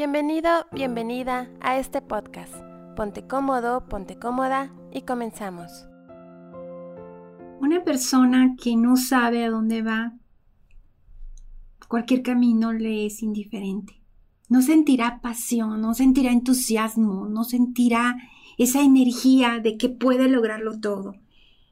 Bienvenido, 0.00 0.48
bienvenida 0.72 1.50
a 1.60 1.78
este 1.78 2.00
podcast. 2.00 2.54
Ponte 2.96 3.26
cómodo, 3.26 3.86
ponte 3.86 4.18
cómoda 4.18 4.72
y 4.94 5.02
comenzamos. 5.02 5.70
Una 7.60 7.84
persona 7.84 8.56
que 8.58 8.76
no 8.76 8.96
sabe 8.96 9.44
a 9.44 9.50
dónde 9.50 9.82
va, 9.82 10.14
cualquier 11.86 12.22
camino 12.22 12.72
le 12.72 13.04
es 13.04 13.22
indiferente. 13.22 14.00
No 14.48 14.62
sentirá 14.62 15.20
pasión, 15.20 15.82
no 15.82 15.92
sentirá 15.92 16.32
entusiasmo, 16.32 17.28
no 17.28 17.44
sentirá 17.44 18.16
esa 18.56 18.80
energía 18.80 19.60
de 19.62 19.76
que 19.76 19.90
puede 19.90 20.30
lograrlo 20.30 20.80
todo. 20.80 21.16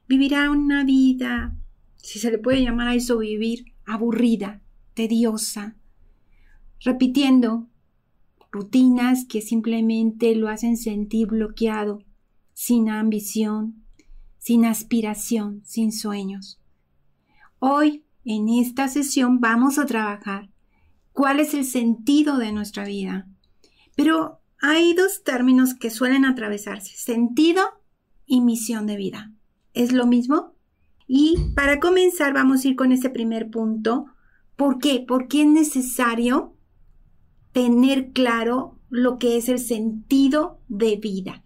Vivirá 0.07 0.51
una 0.51 0.83
vida, 0.83 1.55
si 1.95 2.19
se 2.19 2.29
le 2.29 2.37
puede 2.37 2.61
llamar 2.61 2.89
a 2.89 2.93
eso 2.93 3.17
vivir, 3.17 3.73
aburrida, 3.87 4.61
tediosa, 4.93 5.77
repitiendo 6.79 7.68
rutinas 8.51 9.25
que 9.25 9.41
simplemente 9.41 10.35
lo 10.35 10.49
hacen 10.49 10.77
sentir 10.77 11.27
bloqueado, 11.27 12.03
sin 12.53 12.89
ambición, 12.89 13.83
sin 14.37 14.65
aspiración, 14.65 15.61
sin 15.65 15.91
sueños. 15.91 16.59
Hoy, 17.59 18.05
en 18.23 18.49
esta 18.49 18.87
sesión, 18.87 19.39
vamos 19.39 19.77
a 19.77 19.85
trabajar 19.85 20.49
cuál 21.11 21.39
es 21.39 21.53
el 21.53 21.65
sentido 21.65 22.37
de 22.37 22.51
nuestra 22.51 22.85
vida. 22.85 23.27
Pero 23.95 24.39
hay 24.61 24.93
dos 24.93 25.23
términos 25.23 25.73
que 25.73 25.89
suelen 25.89 26.25
atravesarse, 26.25 26.95
sentido 26.95 27.63
y 28.25 28.41
misión 28.41 28.87
de 28.87 28.97
vida. 28.97 29.31
¿Es 29.73 29.91
lo 29.91 30.05
mismo? 30.05 30.53
Y 31.07 31.37
para 31.55 31.79
comenzar 31.79 32.33
vamos 32.33 32.63
a 32.63 32.67
ir 32.69 32.75
con 32.75 32.91
ese 32.91 33.09
primer 33.09 33.49
punto. 33.49 34.07
¿Por 34.55 34.79
qué? 34.79 35.03
Porque 35.07 35.41
es 35.41 35.47
necesario 35.47 36.55
tener 37.51 38.11
claro 38.11 38.75
lo 38.89 39.17
que 39.17 39.37
es 39.37 39.49
el 39.49 39.59
sentido 39.59 40.59
de 40.67 40.95
vida. 40.97 41.43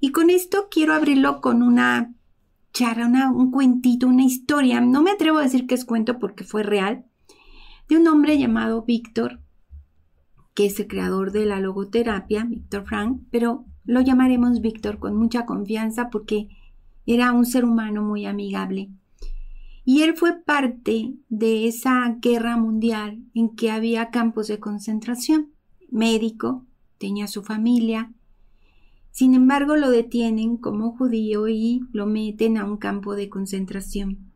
Y 0.00 0.12
con 0.12 0.30
esto 0.30 0.68
quiero 0.70 0.94
abrirlo 0.94 1.40
con 1.40 1.62
una 1.62 2.14
charla, 2.72 3.30
un 3.30 3.50
cuentito, 3.50 4.06
una 4.06 4.24
historia. 4.24 4.80
No 4.80 5.02
me 5.02 5.10
atrevo 5.10 5.38
a 5.38 5.42
decir 5.42 5.66
que 5.66 5.74
es 5.74 5.84
cuento 5.84 6.18
porque 6.18 6.44
fue 6.44 6.62
real. 6.62 7.06
De 7.88 7.96
un 7.96 8.06
hombre 8.08 8.38
llamado 8.38 8.82
Víctor, 8.82 9.40
que 10.54 10.66
es 10.66 10.78
el 10.80 10.86
creador 10.86 11.32
de 11.32 11.46
la 11.46 11.60
logoterapia, 11.60 12.44
Víctor 12.44 12.84
Frank, 12.84 13.22
pero 13.30 13.64
lo 13.84 14.00
llamaremos 14.00 14.60
Víctor 14.60 14.98
con 14.98 15.16
mucha 15.16 15.46
confianza 15.46 16.10
porque 16.10 16.48
era 17.06 17.32
un 17.32 17.46
ser 17.46 17.64
humano 17.64 18.02
muy 18.02 18.26
amigable. 18.26 18.90
Y 19.88 20.02
él 20.02 20.16
fue 20.16 20.42
parte 20.42 21.14
de 21.28 21.68
esa 21.68 22.18
guerra 22.20 22.56
mundial 22.56 23.22
en 23.34 23.54
que 23.54 23.70
había 23.70 24.10
campos 24.10 24.48
de 24.48 24.58
concentración. 24.58 25.52
Médico, 25.88 26.66
tenía 26.98 27.28
su 27.28 27.44
familia. 27.44 28.12
Sin 29.12 29.32
embargo, 29.32 29.76
lo 29.76 29.88
detienen 29.90 30.56
como 30.56 30.90
judío 30.96 31.46
y 31.46 31.82
lo 31.92 32.06
meten 32.06 32.58
a 32.58 32.64
un 32.64 32.78
campo 32.78 33.14
de 33.14 33.28
concentración. 33.28 34.32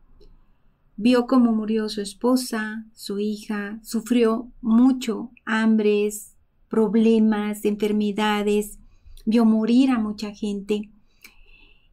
Vio 0.97 1.27
cómo 1.27 1.53
murió 1.53 1.89
su 1.89 2.01
esposa, 2.01 2.87
su 2.95 3.19
hija, 3.19 3.81
sufrió 3.83 4.53
mucho, 4.61 5.33
hambres, 5.45 6.37
problemas, 6.69 7.65
enfermedades, 7.65 8.79
vio 9.27 9.45
morir 9.45 9.91
a 9.91 9.99
mucha 9.99 10.31
gente. 10.31 10.91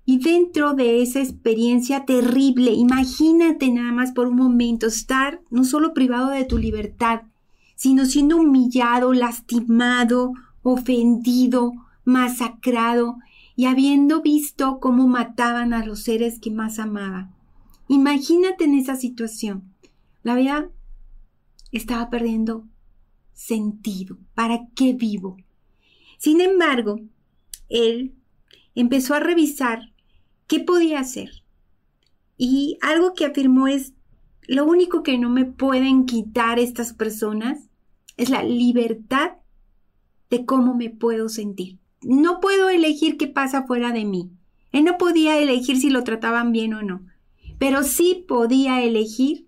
Y 0.10 0.20
dentro 0.20 0.74
de 0.74 1.02
esa 1.02 1.20
experiencia 1.20 2.06
terrible, 2.06 2.72
imagínate 2.72 3.70
nada 3.70 3.92
más 3.92 4.14
por 4.14 4.28
un 4.28 4.38
momento 4.38 4.88
estar 4.88 5.42
no 5.50 5.66
solo 5.66 5.94
privado 5.94 6.30
de 6.30 6.46
tu 6.46 6.58
libertad, 6.58 7.24
sino 7.76 8.06
siendo 8.06 8.38
humillado, 8.38 9.12
lastimado, 9.12 10.32
ofendido, 10.64 11.74
masacrado 12.06 13.18
y 13.58 13.66
habiendo 13.66 14.22
visto 14.22 14.80
cómo 14.80 15.10
mataban 15.10 15.74
a 15.74 15.86
los 15.86 16.04
seres 16.04 16.40
que 16.40 16.52
más 16.52 16.80
amaba. 16.80 17.30
Imagínate 17.90 18.64
en 18.64 18.76
esa 18.76 18.96
situación. 18.96 19.74
La 20.24 20.36
vida 20.36 20.70
estaba 21.74 22.10
perdiendo 22.10 22.66
sentido. 23.34 24.18
¿Para 24.36 24.68
qué 24.74 24.94
vivo? 24.94 25.36
Sin 26.18 26.40
embargo, 26.40 27.02
él 27.68 28.14
empezó 28.74 29.14
a 29.14 29.20
revisar 29.20 29.92
¿Qué 30.48 30.62
podía 30.62 31.02
hacer? 31.02 31.44
Y 32.38 32.78
algo 32.82 33.14
que 33.14 33.26
afirmó 33.26 33.68
es, 33.68 33.94
lo 34.48 34.66
único 34.66 35.04
que 35.04 35.18
no 35.18 35.30
me 35.30 35.44
pueden 35.44 36.06
quitar 36.06 36.58
estas 36.58 36.94
personas 36.94 37.70
es 38.16 38.30
la 38.30 38.44
libertad 38.44 39.34
de 40.30 40.46
cómo 40.46 40.74
me 40.74 40.90
puedo 40.90 41.28
sentir. 41.28 41.80
No 42.02 42.40
puedo 42.40 42.70
elegir 42.70 43.18
qué 43.18 43.28
pasa 43.28 43.64
fuera 43.64 43.92
de 43.92 44.06
mí. 44.06 44.32
Él 44.72 44.86
no 44.86 44.98
podía 44.98 45.38
elegir 45.38 45.78
si 45.78 45.90
lo 45.90 46.06
trataban 46.06 46.54
bien 46.54 46.74
o 46.74 46.82
no, 46.82 47.06
pero 47.60 47.84
sí 47.84 48.26
podía 48.28 48.82
elegir 48.84 49.48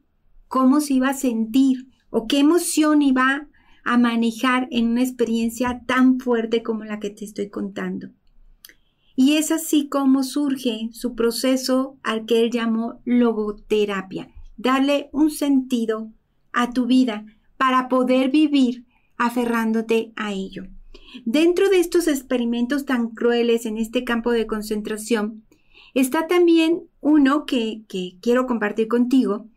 cómo 0.50 0.81
se 0.81 0.96
iba 0.96 1.10
a 1.10 1.14
sentir 1.14 1.88
o 2.10 2.28
qué 2.28 2.40
emoción 2.40 3.02
iba 3.02 3.48
a 3.86 3.98
manejar 3.98 4.68
en 4.72 4.88
una 4.88 5.04
experiencia 5.04 5.84
tan 5.86 6.20
fuerte 6.20 6.62
como 6.62 6.84
la 6.84 7.00
que 7.00 7.10
te 7.10 7.24
estoy 7.24 7.50
contando. 7.50 8.10
Y 9.22 9.35
es 9.35 9.52
así 9.52 9.90
como 9.90 10.24
surge 10.24 10.88
su 10.94 11.13
proceso 11.13 11.97
al 12.03 12.25
que 12.25 12.41
él 12.41 12.52
llamó 12.52 13.02
logoterapia, 13.03 14.30
darle 14.56 15.09
un 15.12 15.30
sentido 15.30 16.09
a 16.53 16.72
tu 16.72 16.85
vida 16.85 17.25
para 17.57 17.90
poder 17.90 18.31
vivir 18.31 18.85
aferrándote 19.18 20.13
a 20.16 20.31
ello. 20.31 20.68
Dentro 21.25 21.69
de 21.69 21.80
estos 21.81 22.07
experimentos 22.07 22.85
tan 22.85 23.09
crueles 23.09 23.66
en 23.66 23.78
este 23.78 24.06
campo 24.06 24.31
de 24.31 24.47
concentración, 24.47 25.44
está 25.94 26.28
también 26.28 26.84
uno 27.01 27.46
que, 27.46 27.81
quiero 28.22 28.47
compartir 28.47 28.88
contigo, 28.88 29.47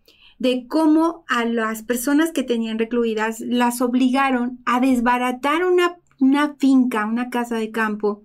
de 0.40 0.66
cómo 0.66 1.22
a 1.28 1.44
las 1.44 1.84
personas 1.84 2.32
que 2.32 2.42
tenían 2.42 2.80
recluidas 2.80 3.38
las 3.38 3.80
obligaron 3.80 4.58
a 4.64 4.80
desbaratar 4.80 5.64
una, 5.64 5.98
una 6.18 6.56
finca, 6.56 7.06
una 7.06 7.30
casa 7.30 7.54
de 7.54 7.70
campo, 7.70 8.24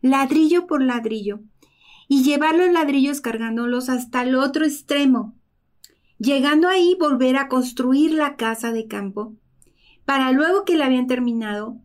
ladrillo 0.00 0.66
por 0.66 0.82
ladrillo, 0.82 1.40
y 2.08 2.22
llevar 2.22 2.54
los 2.54 2.70
ladrillos 2.72 3.20
cargándolos 3.20 3.88
hasta 3.88 4.22
el 4.22 4.36
otro 4.36 4.64
extremo, 4.64 5.34
llegando 6.18 6.68
ahí 6.68 6.96
volver 6.98 7.36
a 7.36 7.48
construir 7.48 8.12
la 8.12 8.36
casa 8.36 8.72
de 8.72 8.86
campo, 8.86 9.34
para 10.04 10.32
luego 10.32 10.64
que 10.64 10.76
la 10.76 10.86
habían 10.86 11.06
terminado, 11.06 11.78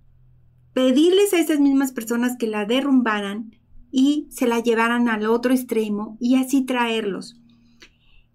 pedirles 0.74 1.34
a 1.34 1.40
esas 1.40 1.60
mismas 1.60 1.92
personas 1.92 2.38
que 2.38 2.48
la 2.48 2.66
derrumbaran 2.66 3.56
y 3.92 4.28
se 4.30 4.48
la 4.48 4.60
llevaran 4.60 5.10
al 5.10 5.26
otro 5.26 5.54
extremo 5.54 6.18
y 6.20 6.36
así 6.36 6.64
traerlos. 6.64 7.36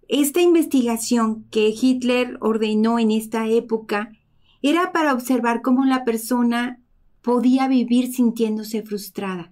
Esta 0.07 0.41
investigación 0.41 1.45
que 1.51 1.73
Hitler 1.79 2.37
ordenó 2.39 2.99
en 2.99 3.11
esta 3.11 3.47
época 3.47 4.11
era 4.61 4.91
para 4.91 5.13
observar 5.13 5.61
cómo 5.61 5.85
la 5.85 6.05
persona 6.05 6.79
podía 7.21 7.67
vivir 7.67 8.13
sintiéndose 8.13 8.83
frustrada. 8.83 9.49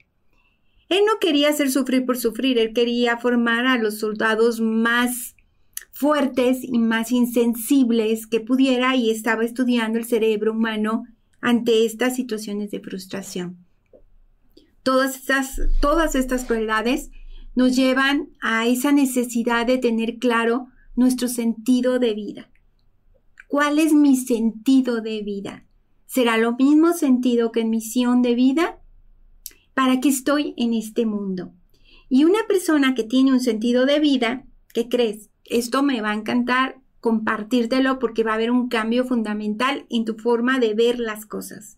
Él 0.90 1.00
no 1.06 1.20
quería 1.20 1.50
hacer 1.50 1.72
sufrir 1.72 2.06
por 2.06 2.18
sufrir, 2.18 2.58
él 2.60 2.74
quería 2.74 3.18
formar 3.18 3.66
a 3.66 3.78
los 3.78 4.00
soldados 4.00 4.62
más 4.62 5.36
fuertes 5.92 6.60
y 6.64 6.78
más 6.78 7.12
insensibles 7.12 8.28
que 8.28 8.42
pudiera 8.42 8.96
y 8.96 9.10
estaba 9.10 9.44
estudiando 9.44 9.98
el 9.98 10.06
cerebro 10.06 10.52
humano 10.52 11.06
ante 11.42 11.86
estas 11.86 12.16
situaciones 12.16 12.72
de 12.72 12.82
frustración. 12.82 13.58
Todas 14.84 15.16
estas, 15.16 15.62
todas 15.82 16.16
estas 16.16 16.46
crueldades 16.46 17.10
nos 17.56 17.76
llevan 17.76 18.30
a 18.42 18.68
esa 18.68 18.92
necesidad 18.92 19.66
de 19.66 19.78
tener 19.78 20.18
claro 20.18 20.68
nuestro 20.96 21.28
sentido 21.28 21.98
de 21.98 22.14
vida. 22.14 22.50
¿Cuál 23.48 23.80
es 23.80 23.94
mi 23.94 24.18
sentido 24.18 25.02
de 25.02 25.22
vida? 25.22 25.66
¿Será 26.06 26.38
lo 26.38 26.56
mismo 26.56 26.94
sentido 26.94 27.52
que 27.52 27.64
misión 27.64 28.22
de 28.22 28.36
vida? 28.36 28.80
¿Para 29.76 30.00
qué 30.00 30.08
estoy 30.08 30.54
en 30.58 30.74
este 30.74 31.06
mundo? 31.06 31.52
Y 32.10 32.24
una 32.24 32.40
persona 32.48 32.96
que 32.96 33.04
tiene 33.04 33.34
un 33.34 33.42
sentido 33.42 33.86
de 33.86 34.00
vida, 34.00 34.46
¿qué 34.74 34.88
crees? 34.88 35.30
Esto 35.44 35.84
me 35.84 36.02
va 36.02 36.12
a 36.12 36.16
encantar 36.16 36.80
compartírtelo 37.02 38.00
porque 38.00 38.24
va 38.24 38.32
a 38.32 38.36
haber 38.36 38.52
un 38.52 38.70
cambio 38.70 39.04
fundamental 39.04 39.86
en 39.90 40.06
tu 40.06 40.16
forma 40.16 40.60
de 40.60 40.74
ver 40.74 40.98
las 40.98 41.26
cosas. 41.26 41.78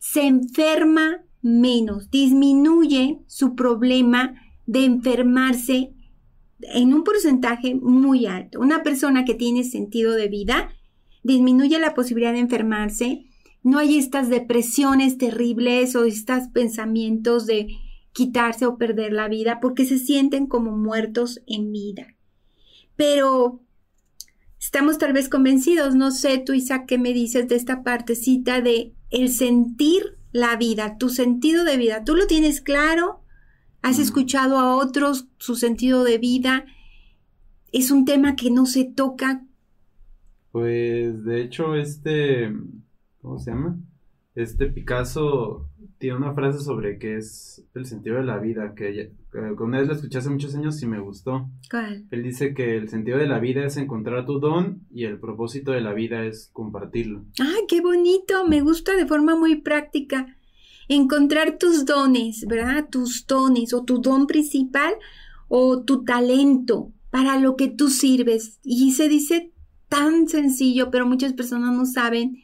Se 0.00 0.26
enferma 0.26 1.22
menos, 1.42 2.10
disminuye 2.10 3.20
su 3.28 3.54
problema 3.54 4.34
de 4.66 4.84
enfermarse 4.84 5.92
en 6.60 6.92
un 6.92 7.04
porcentaje 7.04 7.76
muy 7.76 8.26
alto. 8.26 8.58
Una 8.58 8.82
persona 8.82 9.24
que 9.24 9.34
tiene 9.34 9.62
sentido 9.62 10.14
de 10.14 10.26
vida 10.26 10.70
disminuye 11.22 11.78
la 11.78 11.94
posibilidad 11.94 12.32
de 12.32 12.40
enfermarse 12.40 13.26
no 13.62 13.78
hay 13.78 13.98
estas 13.98 14.28
depresiones 14.28 15.18
terribles 15.18 15.94
o 15.96 16.04
estos 16.04 16.48
pensamientos 16.52 17.46
de 17.46 17.68
quitarse 18.12 18.66
o 18.66 18.76
perder 18.76 19.12
la 19.12 19.28
vida 19.28 19.60
porque 19.60 19.84
se 19.84 19.98
sienten 19.98 20.46
como 20.46 20.72
muertos 20.76 21.40
en 21.46 21.72
vida. 21.72 22.14
Pero 22.96 23.60
estamos 24.58 24.98
tal 24.98 25.12
vez 25.12 25.28
convencidos, 25.28 25.94
no 25.94 26.10
sé 26.10 26.38
tú 26.38 26.52
Isaac, 26.52 26.86
¿qué 26.86 26.98
me 26.98 27.12
dices 27.12 27.48
de 27.48 27.56
esta 27.56 27.82
partecita 27.82 28.60
de 28.60 28.92
el 29.10 29.28
sentir 29.28 30.18
la 30.32 30.56
vida, 30.56 30.96
tu 30.98 31.10
sentido 31.10 31.64
de 31.64 31.76
vida. 31.76 32.04
¿Tú 32.04 32.16
lo 32.16 32.26
tienes 32.26 32.60
claro? 32.60 33.20
¿Has 33.82 33.98
escuchado 33.98 34.58
a 34.58 34.76
otros 34.76 35.28
su 35.38 35.54
sentido 35.56 36.04
de 36.04 36.18
vida? 36.18 36.64
Es 37.70 37.90
un 37.90 38.04
tema 38.04 38.34
que 38.34 38.50
no 38.50 38.66
se 38.66 38.84
toca. 38.84 39.44
Pues 40.50 41.24
de 41.24 41.42
hecho 41.42 41.74
este, 41.74 42.52
¿cómo 43.22 43.38
se 43.38 43.50
llama? 43.52 43.78
Este 44.34 44.66
Picasso 44.66 45.68
tiene 45.98 46.16
una 46.16 46.32
frase 46.32 46.60
sobre 46.60 46.98
qué 46.98 47.16
es 47.18 47.62
el 47.74 47.84
sentido 47.84 48.16
de 48.16 48.24
la 48.24 48.38
vida, 48.38 48.74
que 48.74 48.88
ella- 48.88 49.08
que 49.30 49.62
una 49.62 49.78
vez 49.78 49.88
la 49.88 49.94
escuché 49.94 50.18
hace 50.18 50.30
muchos 50.30 50.54
años 50.54 50.82
y 50.82 50.86
me 50.86 51.00
gustó. 51.00 51.48
¿Cuál? 51.70 52.06
Él 52.10 52.22
dice 52.22 52.54
que 52.54 52.76
el 52.76 52.88
sentido 52.88 53.18
de 53.18 53.26
la 53.26 53.38
vida 53.38 53.64
es 53.64 53.76
encontrar 53.76 54.24
tu 54.26 54.38
don 54.40 54.80
y 54.90 55.04
el 55.04 55.18
propósito 55.20 55.72
de 55.72 55.82
la 55.82 55.92
vida 55.92 56.24
es 56.24 56.48
compartirlo. 56.52 57.24
¡Ay, 57.40 57.62
qué 57.68 57.80
bonito! 57.82 58.46
Me 58.48 58.62
gusta 58.62 58.96
de 58.96 59.06
forma 59.06 59.36
muy 59.36 59.60
práctica. 59.60 60.34
Encontrar 60.88 61.58
tus 61.58 61.84
dones, 61.84 62.44
¿verdad? 62.48 62.88
Tus 62.90 63.26
dones 63.26 63.72
o 63.74 63.84
tu 63.84 63.98
don 64.00 64.26
principal 64.26 64.94
o 65.48 65.82
tu 65.84 66.04
talento 66.04 66.90
para 67.10 67.38
lo 67.38 67.56
que 67.56 67.68
tú 67.68 67.88
sirves. 67.88 68.58
Y 68.64 68.92
se 68.92 69.08
dice 69.10 69.52
tan 69.88 70.26
sencillo, 70.26 70.90
pero 70.90 71.06
muchas 71.06 71.34
personas 71.34 71.74
no 71.74 71.84
saben 71.84 72.41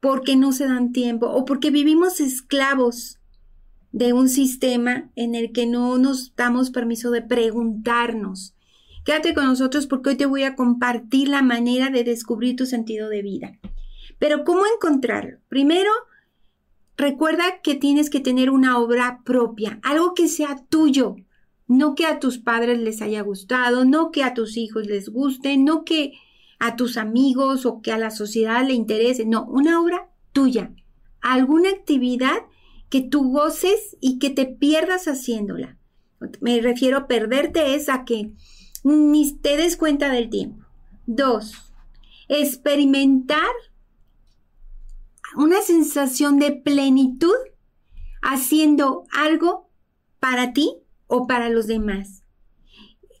por 0.00 0.22
qué 0.22 0.36
no 0.36 0.52
se 0.52 0.66
dan 0.66 0.92
tiempo 0.92 1.26
o 1.26 1.44
porque 1.44 1.70
vivimos 1.70 2.20
esclavos 2.20 3.18
de 3.92 4.12
un 4.12 4.28
sistema 4.28 5.10
en 5.16 5.34
el 5.34 5.52
que 5.52 5.66
no 5.66 5.98
nos 5.98 6.34
damos 6.36 6.70
permiso 6.70 7.10
de 7.10 7.22
preguntarnos. 7.22 8.54
Quédate 9.04 9.34
con 9.34 9.46
nosotros 9.46 9.86
porque 9.86 10.10
hoy 10.10 10.16
te 10.16 10.26
voy 10.26 10.44
a 10.44 10.54
compartir 10.54 11.28
la 11.28 11.42
manera 11.42 11.90
de 11.90 12.04
descubrir 12.04 12.56
tu 12.56 12.66
sentido 12.66 13.08
de 13.08 13.22
vida. 13.22 13.58
Pero 14.18 14.44
¿cómo 14.44 14.62
encontrarlo? 14.74 15.38
Primero, 15.48 15.90
recuerda 16.96 17.60
que 17.62 17.74
tienes 17.74 18.10
que 18.10 18.20
tener 18.20 18.50
una 18.50 18.78
obra 18.78 19.22
propia, 19.24 19.80
algo 19.82 20.14
que 20.14 20.28
sea 20.28 20.64
tuyo, 20.68 21.16
no 21.66 21.94
que 21.94 22.06
a 22.06 22.20
tus 22.20 22.38
padres 22.38 22.78
les 22.78 23.00
haya 23.00 23.22
gustado, 23.22 23.84
no 23.84 24.10
que 24.10 24.22
a 24.22 24.34
tus 24.34 24.56
hijos 24.56 24.86
les 24.86 25.08
guste, 25.08 25.56
no 25.56 25.84
que 25.84 26.12
a 26.60 26.76
tus 26.76 26.96
amigos 26.96 27.66
o 27.66 27.80
que 27.80 27.90
a 27.90 27.98
la 27.98 28.10
sociedad 28.10 28.64
le 28.64 28.74
interese, 28.74 29.24
no, 29.24 29.44
una 29.46 29.80
obra 29.80 30.10
tuya, 30.32 30.72
alguna 31.20 31.70
actividad 31.70 32.42
que 32.90 33.00
tú 33.00 33.32
goces 33.32 33.96
y 34.00 34.18
que 34.18 34.30
te 34.30 34.46
pierdas 34.46 35.08
haciéndola. 35.08 35.78
Me 36.40 36.60
refiero 36.60 36.98
a 36.98 37.06
perderte 37.06 37.74
es 37.74 37.88
a 37.88 38.04
que 38.04 38.32
ni 38.84 39.32
te 39.38 39.56
des 39.56 39.76
cuenta 39.76 40.10
del 40.10 40.28
tiempo. 40.28 40.66
Dos, 41.06 41.54
experimentar 42.28 43.50
una 45.36 45.62
sensación 45.62 46.38
de 46.38 46.52
plenitud 46.52 47.34
haciendo 48.20 49.04
algo 49.12 49.70
para 50.18 50.52
ti 50.52 50.76
o 51.06 51.26
para 51.26 51.48
los 51.48 51.66
demás. 51.66 52.19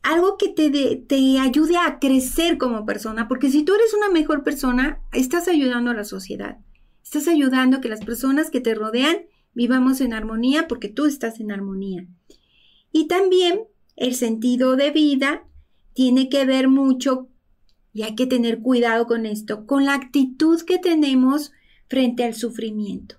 Algo 0.02 0.36
que 0.38 0.48
te, 0.48 0.70
te 0.96 1.38
ayude 1.38 1.76
a 1.76 1.98
crecer 1.98 2.58
como 2.58 2.86
persona, 2.86 3.28
porque 3.28 3.50
si 3.50 3.62
tú 3.64 3.74
eres 3.74 3.94
una 3.94 4.08
mejor 4.08 4.42
persona, 4.42 5.00
estás 5.12 5.46
ayudando 5.48 5.90
a 5.90 5.94
la 5.94 6.04
sociedad. 6.04 6.58
Estás 7.04 7.28
ayudando 7.28 7.78
a 7.78 7.80
que 7.80 7.88
las 7.88 8.04
personas 8.04 8.50
que 8.50 8.60
te 8.60 8.74
rodean 8.74 9.18
vivamos 9.52 10.00
en 10.00 10.14
armonía 10.14 10.68
porque 10.68 10.88
tú 10.88 11.06
estás 11.06 11.40
en 11.40 11.52
armonía. 11.52 12.06
Y 12.92 13.08
también 13.08 13.64
el 13.96 14.14
sentido 14.14 14.76
de 14.76 14.90
vida 14.90 15.44
tiene 15.92 16.28
que 16.28 16.44
ver 16.44 16.68
mucho, 16.68 17.28
y 17.92 18.02
hay 18.02 18.14
que 18.14 18.26
tener 18.26 18.60
cuidado 18.60 19.06
con 19.06 19.26
esto, 19.26 19.66
con 19.66 19.84
la 19.84 19.94
actitud 19.94 20.60
que 20.62 20.78
tenemos 20.78 21.52
frente 21.88 22.24
al 22.24 22.34
sufrimiento. 22.34 23.16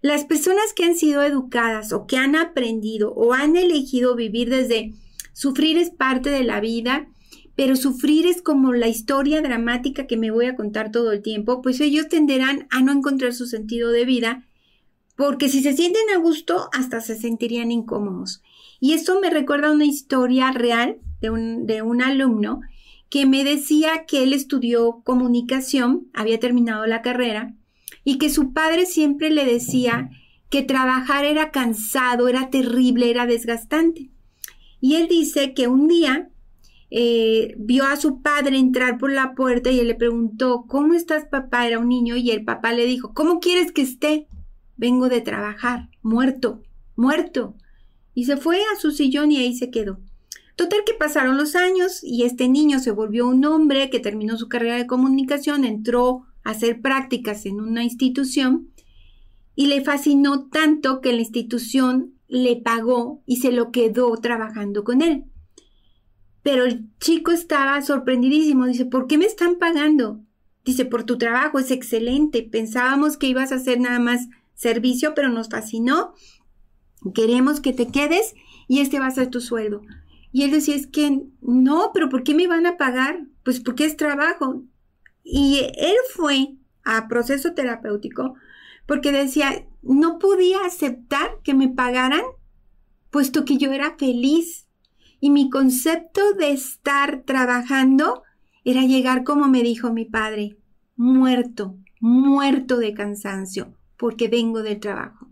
Las 0.00 0.24
personas 0.24 0.72
que 0.74 0.84
han 0.84 0.94
sido 0.94 1.22
educadas 1.22 1.92
o 1.92 2.06
que 2.06 2.16
han 2.16 2.36
aprendido 2.36 3.12
o 3.12 3.32
han 3.32 3.56
elegido 3.56 4.14
vivir 4.14 4.50
desde 4.50 4.94
sufrir 5.36 5.76
es 5.76 5.90
parte 5.90 6.30
de 6.30 6.44
la 6.44 6.60
vida, 6.60 7.08
pero 7.56 7.76
sufrir 7.76 8.26
es 8.26 8.40
como 8.40 8.72
la 8.72 8.88
historia 8.88 9.42
dramática 9.42 10.06
que 10.06 10.16
me 10.16 10.30
voy 10.30 10.46
a 10.46 10.56
contar 10.56 10.90
todo 10.90 11.12
el 11.12 11.20
tiempo, 11.20 11.60
pues 11.60 11.78
ellos 11.82 12.08
tenderán 12.08 12.66
a 12.70 12.80
no 12.80 12.90
encontrar 12.90 13.34
su 13.34 13.46
sentido 13.46 13.92
de 13.92 14.06
vida, 14.06 14.46
porque 15.14 15.50
si 15.50 15.62
se 15.62 15.74
sienten 15.74 16.08
a 16.14 16.18
gusto, 16.18 16.70
hasta 16.72 17.02
se 17.02 17.16
sentirían 17.16 17.70
incómodos. 17.70 18.40
Y 18.80 18.94
esto 18.94 19.20
me 19.20 19.28
recuerda 19.28 19.72
una 19.72 19.84
historia 19.84 20.52
real 20.52 20.96
de 21.20 21.28
un, 21.28 21.66
de 21.66 21.82
un 21.82 22.00
alumno 22.00 22.62
que 23.10 23.26
me 23.26 23.44
decía 23.44 24.06
que 24.06 24.22
él 24.22 24.32
estudió 24.32 25.02
comunicación, 25.04 26.08
había 26.14 26.40
terminado 26.40 26.86
la 26.86 27.02
carrera, 27.02 27.54
y 28.04 28.16
que 28.16 28.30
su 28.30 28.54
padre 28.54 28.86
siempre 28.86 29.28
le 29.28 29.44
decía 29.44 30.08
que 30.48 30.62
trabajar 30.62 31.26
era 31.26 31.50
cansado, 31.50 32.26
era 32.28 32.48
terrible, 32.48 33.10
era 33.10 33.26
desgastante. 33.26 34.08
Y 34.80 34.96
él 34.96 35.08
dice 35.08 35.54
que 35.54 35.68
un 35.68 35.88
día 35.88 36.30
eh, 36.90 37.54
vio 37.58 37.84
a 37.84 37.96
su 37.96 38.22
padre 38.22 38.56
entrar 38.58 38.98
por 38.98 39.12
la 39.12 39.34
puerta 39.34 39.70
y 39.70 39.80
él 39.80 39.88
le 39.88 39.94
preguntó, 39.94 40.66
¿cómo 40.68 40.94
estás 40.94 41.26
papá? 41.26 41.66
Era 41.66 41.78
un 41.78 41.88
niño 41.88 42.16
y 42.16 42.30
el 42.30 42.44
papá 42.44 42.72
le 42.72 42.86
dijo, 42.86 43.12
¿cómo 43.14 43.40
quieres 43.40 43.72
que 43.72 43.82
esté? 43.82 44.28
Vengo 44.76 45.08
de 45.08 45.20
trabajar, 45.20 45.88
muerto, 46.02 46.62
muerto. 46.94 47.54
Y 48.14 48.24
se 48.24 48.36
fue 48.36 48.58
a 48.58 48.80
su 48.80 48.92
sillón 48.92 49.32
y 49.32 49.38
ahí 49.38 49.56
se 49.56 49.70
quedó. 49.70 49.98
Total 50.54 50.80
que 50.86 50.94
pasaron 50.94 51.36
los 51.36 51.54
años 51.54 52.02
y 52.02 52.22
este 52.22 52.48
niño 52.48 52.78
se 52.78 52.90
volvió 52.90 53.28
un 53.28 53.44
hombre 53.44 53.90
que 53.90 54.00
terminó 54.00 54.38
su 54.38 54.48
carrera 54.48 54.76
de 54.76 54.86
comunicación, 54.86 55.64
entró 55.64 56.24
a 56.44 56.50
hacer 56.50 56.80
prácticas 56.80 57.44
en 57.44 57.60
una 57.60 57.84
institución 57.84 58.70
y 59.54 59.66
le 59.66 59.82
fascinó 59.82 60.48
tanto 60.48 61.00
que 61.02 61.12
la 61.12 61.20
institución 61.20 62.15
le 62.28 62.56
pagó 62.56 63.22
y 63.26 63.36
se 63.36 63.52
lo 63.52 63.70
quedó 63.70 64.16
trabajando 64.16 64.84
con 64.84 65.02
él. 65.02 65.24
Pero 66.42 66.64
el 66.64 66.88
chico 67.00 67.32
estaba 67.32 67.80
sorprendidísimo, 67.82 68.66
dice, 68.66 68.86
¿por 68.86 69.06
qué 69.06 69.18
me 69.18 69.24
están 69.24 69.56
pagando? 69.56 70.20
Dice, 70.64 70.84
por 70.84 71.04
tu 71.04 71.18
trabajo 71.18 71.58
es 71.58 71.70
excelente, 71.70 72.42
pensábamos 72.42 73.16
que 73.16 73.26
ibas 73.26 73.52
a 73.52 73.56
hacer 73.56 73.80
nada 73.80 73.98
más 73.98 74.28
servicio, 74.54 75.14
pero 75.14 75.28
nos 75.28 75.48
fascinó, 75.48 76.14
queremos 77.14 77.60
que 77.60 77.72
te 77.72 77.88
quedes 77.88 78.34
y 78.68 78.80
este 78.80 78.98
va 78.98 79.06
a 79.06 79.12
ser 79.12 79.28
tu 79.28 79.40
sueldo. 79.40 79.82
Y 80.32 80.42
él 80.42 80.50
decía, 80.50 80.74
es 80.74 80.86
que 80.86 81.22
no, 81.40 81.90
pero 81.94 82.08
¿por 82.08 82.22
qué 82.22 82.34
me 82.34 82.46
van 82.46 82.66
a 82.66 82.76
pagar? 82.76 83.26
Pues 83.42 83.60
porque 83.60 83.84
es 83.84 83.96
trabajo. 83.96 84.62
Y 85.22 85.60
él 85.78 85.96
fue 86.14 86.56
a 86.84 87.08
proceso 87.08 87.54
terapéutico 87.54 88.34
porque 88.86 89.12
decía, 89.12 89.66
no 89.94 90.18
podía 90.18 90.64
aceptar 90.64 91.38
que 91.42 91.54
me 91.54 91.68
pagaran, 91.68 92.22
puesto 93.10 93.44
que 93.44 93.56
yo 93.56 93.72
era 93.72 93.96
feliz. 93.96 94.66
Y 95.20 95.30
mi 95.30 95.48
concepto 95.48 96.32
de 96.34 96.52
estar 96.52 97.22
trabajando 97.22 98.22
era 98.64 98.82
llegar, 98.82 99.24
como 99.24 99.48
me 99.48 99.62
dijo 99.62 99.92
mi 99.92 100.04
padre, 100.04 100.56
muerto, 100.96 101.76
muerto 102.00 102.78
de 102.78 102.92
cansancio, 102.94 103.74
porque 103.96 104.28
vengo 104.28 104.62
del 104.62 104.80
trabajo. 104.80 105.28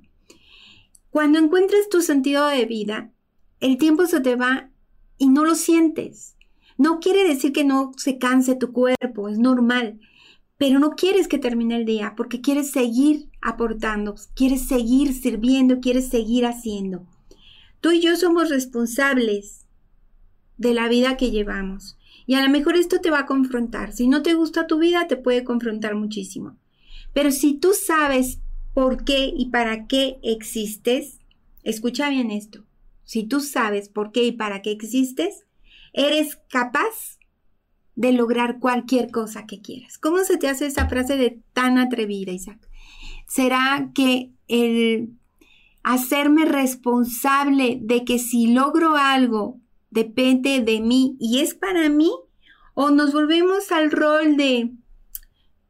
Cuando 1.11 1.39
encuentres 1.39 1.89
tu 1.89 2.01
sentido 2.01 2.47
de 2.47 2.65
vida, 2.65 3.13
el 3.61 3.77
tiempo 3.79 4.07
se 4.07 4.21
te 4.21 4.37
va 4.37 4.71
y 5.19 5.29
no 5.29 5.45
lo 5.45 5.55
sientes. 5.55 6.37
No 6.77 6.99
quiere 6.99 7.23
decir 7.23 7.53
que 7.53 7.65
no 7.65 7.93
se 7.97 8.19
canse 8.19 8.57
tu 8.57 8.73
cuerpo, 8.73 9.29
es 9.29 9.39
normal, 9.39 10.01
pero 10.65 10.79
no 10.79 10.93
quieres 10.97 11.29
que 11.29 11.37
termine 11.37 11.77
el 11.77 11.85
día 11.85 12.15
porque 12.17 12.41
quieres 12.41 12.71
seguir 12.71 13.29
aportando, 13.43 14.15
quieres 14.35 14.67
seguir 14.67 15.13
sirviendo, 15.13 15.79
quieres 15.81 16.09
seguir 16.09 16.47
haciendo. 16.47 17.05
Tú 17.83 17.91
y 17.91 18.01
yo 18.01 18.17
somos 18.17 18.49
responsables 18.49 19.67
de 20.57 20.73
la 20.73 20.89
vida 20.89 21.19
que 21.19 21.31
llevamos. 21.31 21.99
Y 22.25 22.33
a 22.33 22.43
lo 22.43 22.49
mejor 22.49 22.79
esto 22.79 23.03
te 23.03 23.11
va 23.11 23.19
a 23.19 23.27
confrontar. 23.27 23.93
Si 23.93 24.09
no 24.09 24.23
te 24.23 24.33
gusta 24.33 24.67
tu 24.67 24.79
vida, 24.79 25.07
te 25.07 25.19
puede 25.19 25.45
confrontar 25.45 25.97
muchísimo. 25.97 26.57
Pero 27.13 27.31
si 27.31 27.53
tú 27.53 27.75
sabes 27.75 28.39
por 28.73 29.05
qué 29.05 29.35
y 29.37 29.51
para 29.51 29.87
qué 29.87 30.17
existes, 30.23 31.19
escucha 31.63 32.09
bien 32.09 32.31
esto. 32.31 32.65
Si 33.05 33.25
tú 33.25 33.41
sabes 33.41 33.91
por 33.91 34.13
qué 34.13 34.25
y 34.25 34.33
para 34.33 34.63
qué 34.63 34.71
existes, 34.71 35.45
eres 35.93 36.39
capaz 36.49 37.14
de 37.97 38.13
lograr 38.13 38.59
cualquier 38.59 39.11
cosa 39.11 39.47
que 39.47 39.61
quieras. 39.61 39.99
¿Cómo 39.99 40.19
se 40.25 40.37
te 40.37 40.49
hace 40.49 40.67
esa 40.67 40.89
frase 40.89 41.17
de 41.17 41.39
tan 41.53 41.79
atrevida, 41.79 42.33
Isaac? 42.33 42.59
¿Será 43.27 43.91
que 43.95 44.31
el 44.49 45.11
hacerme 45.83 46.45
responsable 46.45 47.79
de 47.81 48.05
que 48.05 48.19
si 48.19 48.53
logro 48.53 48.97
algo 48.97 49.61
depende 49.91 50.61
de 50.61 50.81
mí 50.81 51.17
y 51.21 51.41
es 51.41 51.55
para 51.55 51.89
mí? 51.89 52.11
¿O 52.75 52.91
nos 52.91 53.13
volvemos 53.13 53.71
al 53.71 53.93
rol 53.93 54.37
de, 54.37 54.73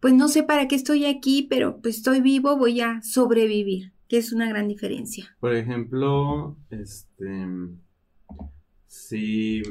pues 0.01 0.15
no 0.15 0.29
sé 0.29 0.43
para 0.43 0.69
qué 0.69 0.75
estoy 0.75 1.05
aquí, 1.05 1.47
pero 1.51 1.81
pues 1.83 1.97
estoy 1.97 2.23
vivo, 2.23 2.57
voy 2.57 2.81
a 2.81 3.03
sobrevivir? 3.03 3.93
Que 4.09 4.19
es 4.19 4.33
una 4.33 4.49
gran 4.49 4.69
diferencia. 4.69 5.37
Por 5.41 5.55
ejemplo, 5.55 6.57
este, 6.71 7.47
si, 8.87 9.63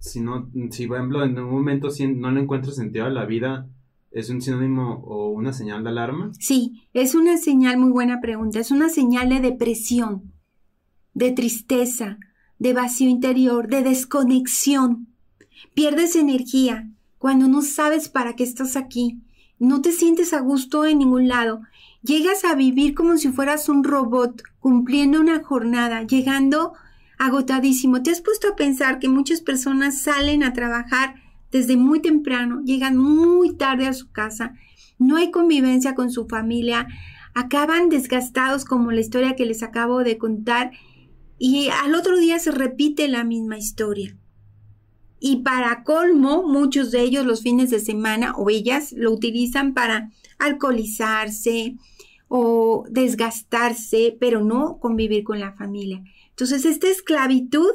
si 0.00 0.20
no, 0.20 0.50
si 0.70 0.88
por 0.88 0.96
ejemplo 0.96 1.24
en 1.24 1.38
un 1.38 1.50
momento 1.50 1.90
si 1.90 2.08
no 2.08 2.32
le 2.32 2.40
encuentro 2.40 2.72
sentido 2.72 3.06
a 3.06 3.10
la 3.10 3.24
vida, 3.24 3.68
¿Es 4.10 4.28
un 4.28 4.42
sinónimo 4.42 5.04
o 5.06 5.30
una 5.30 5.52
señal 5.52 5.84
de 5.84 5.90
alarma? 5.90 6.32
Sí, 6.38 6.82
es 6.92 7.14
una 7.14 7.36
señal, 7.36 7.78
muy 7.78 7.92
buena 7.92 8.20
pregunta, 8.20 8.58
es 8.58 8.72
una 8.72 8.88
señal 8.88 9.28
de 9.28 9.38
depresión, 9.38 10.32
de 11.14 11.30
tristeza, 11.30 12.18
de 12.58 12.72
vacío 12.72 13.08
interior, 13.08 13.68
de 13.68 13.84
desconexión. 13.84 15.06
Pierdes 15.74 16.16
energía 16.16 16.90
cuando 17.18 17.46
no 17.46 17.62
sabes 17.62 18.08
para 18.08 18.34
qué 18.34 18.42
estás 18.42 18.74
aquí, 18.74 19.20
no 19.60 19.80
te 19.80 19.92
sientes 19.92 20.32
a 20.32 20.40
gusto 20.40 20.86
en 20.86 20.98
ningún 20.98 21.28
lado, 21.28 21.60
llegas 22.02 22.44
a 22.44 22.56
vivir 22.56 22.94
como 22.94 23.16
si 23.16 23.28
fueras 23.28 23.68
un 23.68 23.84
robot, 23.84 24.42
cumpliendo 24.58 25.20
una 25.20 25.40
jornada, 25.44 26.02
llegando 26.02 26.72
agotadísimo. 27.20 28.02
¿Te 28.02 28.10
has 28.10 28.22
puesto 28.22 28.48
a 28.48 28.56
pensar 28.56 28.98
que 28.98 29.08
muchas 29.08 29.42
personas 29.42 30.00
salen 30.00 30.42
a 30.42 30.54
trabajar 30.54 31.16
desde 31.52 31.76
muy 31.76 32.00
temprano, 32.00 32.62
llegan 32.64 32.96
muy 32.96 33.54
tarde 33.56 33.86
a 33.86 33.92
su 33.92 34.10
casa, 34.10 34.54
no 34.98 35.16
hay 35.16 35.30
convivencia 35.30 35.94
con 35.94 36.10
su 36.10 36.26
familia, 36.26 36.88
acaban 37.34 37.90
desgastados 37.90 38.64
como 38.64 38.90
la 38.90 39.00
historia 39.00 39.36
que 39.36 39.44
les 39.44 39.62
acabo 39.62 39.98
de 39.98 40.16
contar 40.16 40.70
y 41.38 41.68
al 41.68 41.94
otro 41.94 42.16
día 42.18 42.38
se 42.38 42.52
repite 42.52 43.06
la 43.06 43.22
misma 43.22 43.58
historia. 43.58 44.16
Y 45.20 45.42
para 45.42 45.84
colmo, 45.84 46.42
muchos 46.46 46.90
de 46.90 47.02
ellos 47.02 47.26
los 47.26 47.42
fines 47.42 47.68
de 47.68 47.80
semana 47.80 48.32
o 48.34 48.48
ellas 48.48 48.92
lo 48.92 49.12
utilizan 49.12 49.74
para 49.74 50.10
alcoholizarse 50.38 51.76
o 52.28 52.86
desgastarse, 52.88 54.16
pero 54.18 54.42
no 54.42 54.78
convivir 54.78 55.24
con 55.24 55.38
la 55.38 55.52
familia. 55.52 56.02
Entonces, 56.40 56.64
esta 56.64 56.88
esclavitud 56.88 57.70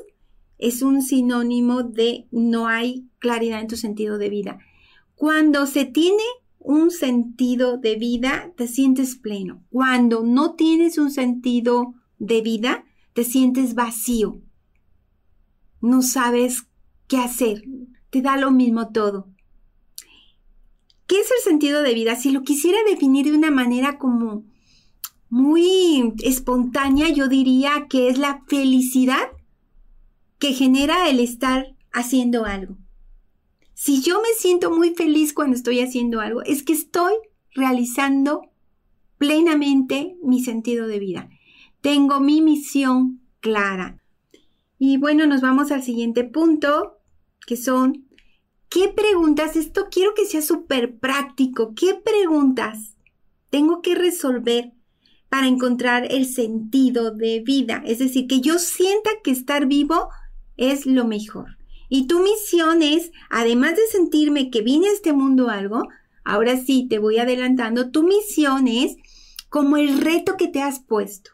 es 0.57 0.81
un 0.81 1.03
sinónimo 1.03 1.84
de 1.84 2.25
no 2.31 2.67
hay 2.67 3.05
claridad 3.19 3.62
en 3.62 3.67
tu 3.67 3.77
sentido 3.77 4.17
de 4.17 4.29
vida. 4.29 4.57
Cuando 5.13 5.67
se 5.67 5.86
tiene 5.86 6.24
un 6.57 6.89
sentido 6.89 7.77
de 7.77 7.95
vida, 7.95 8.51
te 8.57 8.67
sientes 8.67 9.17
pleno. 9.17 9.62
Cuando 9.69 10.24
no 10.24 10.55
tienes 10.55 10.98
un 10.98 11.12
sentido 11.12 11.93
de 12.17 12.41
vida, 12.41 12.86
te 13.13 13.24
sientes 13.24 13.75
vacío. 13.75 14.41
No 15.79 16.01
sabes 16.01 16.63
qué 17.07 17.17
hacer. 17.17 17.65
Te 18.10 18.24
da 18.24 18.36
lo 18.36 18.50
mismo 18.50 18.89
todo. 18.89 19.27
¿Qué 21.05 21.19
es 21.19 21.29
el 21.29 21.43
sentido 21.43 21.84
de 21.84 21.93
vida? 21.93 22.15
Si 22.15 22.31
lo 22.31 22.41
quisiera 22.41 22.79
definir 22.89 23.25
de 23.25 23.38
una 23.38 23.51
manera 23.51 24.00
como 24.00 24.43
muy 25.29 26.13
espontánea, 26.24 27.10
yo 27.10 27.27
diría 27.27 27.88
que 27.89 28.10
es 28.10 28.17
la 28.17 28.44
felicidad 28.48 29.32
que 30.39 30.53
genera 30.53 31.10
el 31.10 31.20
estar 31.20 31.75
haciendo 31.91 32.46
algo. 32.46 32.77
Si 33.74 34.01
yo 34.01 34.22
me 34.22 34.29
siento 34.38 34.72
muy 34.72 34.94
feliz 34.96 35.34
cuando 35.34 35.55
estoy 35.55 35.82
haciendo 35.82 36.22
algo, 36.22 36.41
es 36.44 36.63
que 36.63 36.74
estoy 36.74 37.13
realizando 37.53 38.50
plenamente 39.17 40.17
mi 40.24 40.44
sentido 40.44 40.88
de 40.88 41.00
vida. 41.00 41.29
Tengo 41.82 42.20
mi 42.20 42.41
misión 42.41 43.22
clara. 43.39 44.01
Y 44.77 44.98
bueno, 44.98 45.25
nos 45.25 45.41
vamos 45.41 45.72
al 45.72 45.84
siguiente 45.84 46.24
punto, 46.24 47.00
que 47.46 47.58
son, 47.58 48.08
¿qué 48.70 48.89
preguntas? 48.89 49.55
Esto 49.55 49.88
quiero 49.89 50.13
que 50.13 50.25
sea 50.25 50.41
súper 50.41 50.98
práctico. 50.98 51.74
¿Qué 51.75 51.96
preguntas 51.96 52.96
tengo 53.50 53.82
que 53.82 53.96
resolver 53.96 54.75
para 55.36 55.48
encontrar 55.48 56.08
el 56.12 56.27
sentido 56.27 57.12
de 57.12 57.42
vida? 57.42 57.84
Es 57.86 58.00
decir, 58.00 58.25
que 58.25 58.39
yo 58.39 58.58
sienta 58.58 59.10
que 59.22 59.32
estar 59.32 59.65
vivo 59.65 60.08
es 60.56 60.86
lo 60.86 61.04
mejor. 61.04 61.58
Y 61.89 62.08
tu 62.08 62.22
misión 62.22 62.82
es, 62.82 63.12
además 63.30 63.72
de 63.75 63.86
sentirme 63.92 64.50
que 64.50 64.62
vine 64.62 64.88
a 64.88 64.94
este 64.94 65.12
mundo 65.12 65.50
algo, 65.50 65.89
ahora 66.24 66.56
sí 66.56 66.88
te 66.89 67.00
voy 67.00 67.18
adelantando, 67.18 67.92
tu 67.92 68.04
misión 68.04 68.70
es 68.70 68.96
como 69.50 69.75
el 69.75 70.00
reto 70.00 70.38
que 70.38 70.48
te 70.48 70.62
has 70.62 70.80
puesto. 70.80 71.32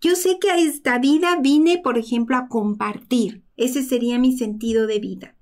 Yo 0.00 0.16
sé 0.16 0.38
que 0.40 0.50
a 0.50 0.56
esta 0.56 0.98
vida 0.98 1.38
vine, 1.38 1.76
por 1.76 1.98
ejemplo, 1.98 2.38
a 2.38 2.48
compartir. 2.48 3.42
Ese 3.58 3.82
sería 3.82 4.18
mi 4.18 4.38
sentido 4.38 4.86
de 4.86 5.00
vida. 5.00 5.36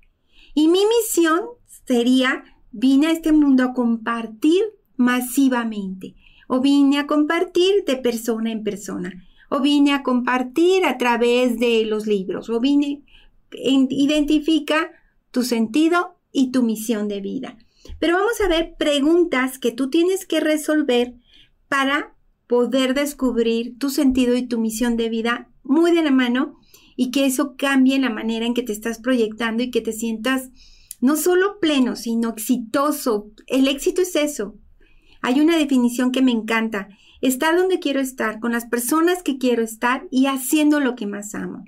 Y 0.53 0.67
mi 0.67 0.81
misión 0.85 1.39
sería, 1.87 2.43
vine 2.73 3.07
a 3.07 3.11
este 3.11 3.31
mundo 3.31 3.63
a 3.63 3.73
compartir 3.73 4.61
masivamente. 4.97 6.15
O 6.47 6.61
vine 6.61 6.99
a 6.99 7.07
compartir 7.07 7.83
de 7.85 7.97
persona 7.97 8.51
en 8.51 8.63
persona. 8.63 9.25
O 9.49 9.61
vine 9.61 9.93
a 9.93 10.03
compartir 10.03 10.85
a 10.85 10.97
través 10.97 11.59
de 11.59 11.85
los 11.85 12.07
libros. 12.07 12.49
O 12.49 12.59
vine 12.59 13.03
identifica 13.55 14.91
tu 15.31 15.43
sentido 15.43 16.17
y 16.31 16.51
tu 16.51 16.63
misión 16.63 17.07
de 17.07 17.21
vida. 17.21 17.57
Pero 17.99 18.17
vamos 18.17 18.39
a 18.41 18.47
ver 18.47 18.75
preguntas 18.77 19.59
que 19.59 19.71
tú 19.71 19.89
tienes 19.89 20.25
que 20.25 20.39
resolver 20.39 21.13
para 21.67 22.15
poder 22.47 22.93
descubrir 22.93 23.77
tu 23.77 23.89
sentido 23.89 24.35
y 24.35 24.47
tu 24.47 24.59
misión 24.59 24.97
de 24.97 25.09
vida 25.09 25.49
muy 25.63 25.91
de 25.91 26.03
la 26.03 26.11
mano 26.11 26.59
y 26.95 27.11
que 27.11 27.25
eso 27.25 27.55
cambie 27.57 27.99
la 27.99 28.09
manera 28.09 28.45
en 28.45 28.53
que 28.53 28.63
te 28.63 28.71
estás 28.71 28.99
proyectando 28.99 29.63
y 29.63 29.71
que 29.71 29.81
te 29.81 29.93
sientas 29.93 30.51
no 31.01 31.15
solo 31.17 31.59
pleno, 31.59 31.95
sino 31.95 32.29
exitoso. 32.29 33.31
El 33.47 33.67
éxito 33.67 34.01
es 34.01 34.15
eso. 34.15 34.55
Hay 35.23 35.39
una 35.39 35.57
definición 35.57 36.11
que 36.11 36.21
me 36.21 36.33
encanta. 36.33 36.89
Estar 37.21 37.55
donde 37.55 37.79
quiero 37.79 38.01
estar, 38.01 38.41
con 38.41 38.51
las 38.51 38.65
personas 38.65 39.23
que 39.23 39.37
quiero 39.37 39.63
estar 39.63 40.05
y 40.11 40.25
haciendo 40.25 40.81
lo 40.81 40.95
que 40.95 41.07
más 41.07 41.33
amo. 41.33 41.63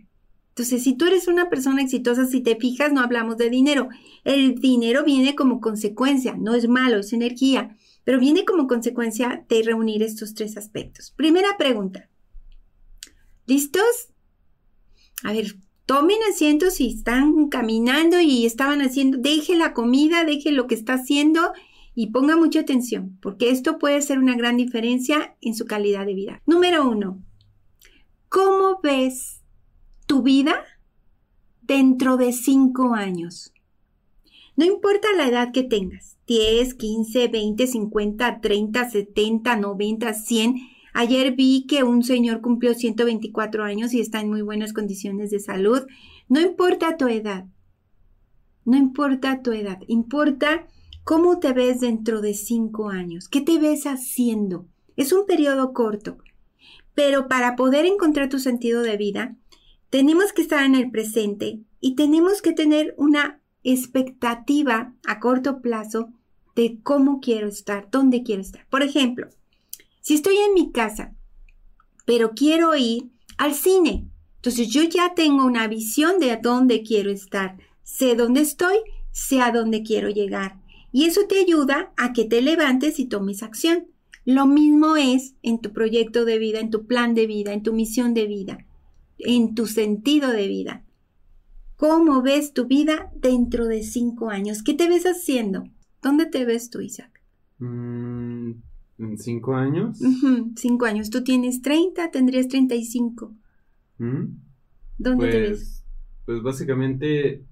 Entonces, 0.50 0.84
si 0.84 0.94
tú 0.94 1.06
eres 1.06 1.30
una 1.30 1.50
persona 1.50 1.82
exitosa, 1.82 2.26
si 2.26 2.42
te 2.42 2.58
fijas, 2.58 2.92
no 2.92 3.00
hablamos 3.00 3.38
de 3.38 3.50
dinero. 3.50 3.88
El 4.26 4.56
dinero 4.56 5.06
viene 5.06 5.36
como 5.36 5.62
consecuencia, 5.62 6.36
no 6.38 6.54
es 6.54 6.68
malo, 6.68 7.00
es 7.00 7.14
energía, 7.14 7.78
pero 8.04 8.20
viene 8.20 8.44
como 8.44 8.68
consecuencia 8.68 9.46
de 9.48 9.64
reunir 9.64 10.04
estos 10.04 10.34
tres 10.34 10.58
aspectos. 10.58 11.12
Primera 11.16 11.56
pregunta. 11.58 12.10
¿Listos? 13.46 14.10
A 15.24 15.32
ver, 15.32 15.56
tomen 15.86 16.18
asiento 16.30 16.72
si 16.72 16.90
están 16.90 17.48
caminando 17.48 18.20
y 18.20 18.46
estaban 18.46 18.82
haciendo, 18.82 19.18
deje 19.18 19.56
la 19.56 19.74
comida, 19.74 20.26
deje 20.26 20.52
lo 20.52 20.68
que 20.68 20.76
está 20.76 20.96
haciendo 20.96 21.54
y 21.96 22.12
ponga 22.12 22.36
mucha 22.36 22.60
atención, 22.60 23.18
porque 23.22 23.50
esto 23.50 23.80
puede 23.80 24.02
ser 24.02 24.20
una 24.20 24.36
gran 24.36 24.58
diferencia 24.58 25.36
en 25.42 25.56
su 25.56 25.66
calidad 25.66 26.06
de 26.06 26.14
vida. 26.14 26.42
Número 26.46 26.88
uno, 26.88 27.24
¿cómo 28.30 28.80
ves 28.84 29.42
tu 30.06 30.22
vida 30.22 30.64
dentro 31.62 32.18
de 32.18 32.32
cinco 32.32 32.94
años. 32.94 33.54
No 34.56 34.66
importa 34.66 35.08
la 35.18 35.28
edad 35.28 35.52
que 35.52 35.64
tengas, 35.64 36.18
10, 36.28 36.76
15, 36.76 37.28
20, 37.28 37.68
50, 37.68 38.42
30, 38.42 38.90
70, 38.90 39.56
90, 39.58 40.14
100. 40.14 40.56
Ayer 40.94 41.36
vi 41.36 41.66
que 41.68 41.84
un 41.84 42.04
señor 42.04 42.42
cumplió 42.42 42.74
124 42.74 43.64
años 43.64 43.94
y 43.94 44.00
está 44.00 44.22
en 44.22 44.30
muy 44.30 44.42
buenas 44.42 44.72
condiciones 44.72 45.30
de 45.32 45.40
salud. 45.40 45.86
No 46.30 46.40
importa 46.40 46.98
tu 46.98 47.08
edad, 47.08 47.46
no 48.64 48.78
importa 48.78 49.42
tu 49.42 49.52
edad, 49.52 49.80
importa 49.88 50.68
cómo 51.06 51.40
te 51.40 51.54
ves 51.54 51.80
dentro 51.80 52.20
de 52.20 52.34
cinco 52.34 52.90
años, 52.90 53.30
qué 53.30 53.40
te 53.40 53.60
ves 53.60 53.86
haciendo. 53.86 54.66
Es 54.98 55.14
un 55.14 55.26
periodo 55.26 55.72
corto, 55.72 56.18
pero 56.96 57.28
para 57.28 57.56
poder 57.56 57.86
encontrar 57.86 58.28
tu 58.28 58.40
sentido 58.40 58.82
de 58.82 58.98
vida, 58.98 59.36
tenemos 59.92 60.34
que 60.34 60.42
estar 60.42 60.66
en 60.66 60.74
el 60.74 60.90
presente 60.92 61.60
y 61.80 61.96
tenemos 61.96 62.42
que 62.42 62.54
tener 62.54 62.96
una 62.98 63.40
expectativa 63.64 64.94
a 65.06 65.20
corto 65.20 65.62
plazo 65.62 66.10
de 66.56 66.80
cómo 66.82 67.20
quiero 67.20 67.48
estar, 67.48 67.88
dónde 67.92 68.24
quiero 68.24 68.42
estar. 68.42 68.66
Por 68.70 68.82
ejemplo, 68.82 69.30
si 70.02 70.16
estoy 70.16 70.38
en 70.38 70.56
mi 70.56 70.72
casa, 70.72 71.14
pero 72.06 72.32
quiero 72.32 72.76
ir 72.76 73.12
al 73.38 73.54
cine, 73.54 74.10
entonces 74.38 74.70
yo 74.70 74.82
ya 74.84 75.14
tengo 75.14 75.46
una 75.46 75.68
visión 75.68 76.20
de 76.20 76.32
a 76.32 76.38
dónde 76.38 76.82
quiero 76.82 77.12
estar. 77.12 77.58
Sé 77.84 78.16
dónde 78.16 78.42
estoy, 78.42 78.78
sé 79.12 79.42
a 79.42 79.52
dónde 79.52 79.84
quiero 79.84 80.10
llegar. 80.10 80.65
Y 80.96 81.04
eso 81.04 81.22
te 81.28 81.40
ayuda 81.40 81.92
a 81.98 82.14
que 82.14 82.24
te 82.24 82.42
levantes 82.42 83.00
y 83.00 83.06
tomes 83.06 83.44
acción. 83.44 83.88
Lo 84.24 84.46
mismo 84.48 84.96
es 84.96 85.36
en 85.44 85.60
tu 85.60 85.74
proyecto 85.74 86.24
de 86.24 86.40
vida, 86.40 86.60
en 86.60 86.70
tu 86.70 86.88
plan 86.88 87.14
de 87.14 87.28
vida, 87.28 87.54
en 87.54 87.64
tu 87.64 87.74
misión 87.74 88.14
de 88.14 88.26
vida 88.26 88.66
en 89.18 89.56
tu 89.56 89.66
sentido 89.66 90.32
de 90.32 90.48
vida. 90.48 90.84
¿Cómo 91.78 92.22
ves 92.22 92.54
tu 92.54 92.68
vida 92.68 93.12
dentro 93.16 93.68
de 93.68 93.84
cinco 93.84 94.30
años? 94.30 94.64
¿Qué 94.64 94.74
te 94.74 94.88
ves 94.88 95.06
haciendo? 95.06 95.64
¿Dónde 96.02 96.26
te 96.26 96.46
ves 96.46 96.70
tú, 96.70 96.82
Isaac? 96.82 97.22
Mm, 97.60 98.52
¿En 99.00 99.18
cinco 99.18 99.56
años? 99.56 100.00
cinco 100.56 100.86
años. 100.86 101.10
Tú 101.10 101.24
tienes 101.24 101.62
30, 101.62 102.12
tendrías 102.12 102.48
35. 102.48 103.34
¿Mm? 103.98 104.24
¿Dónde 104.98 105.30
te 105.30 105.40
ves? 105.42 105.84
Pues, 106.26 106.26
pues 106.26 106.44
básicamente 106.44 107.44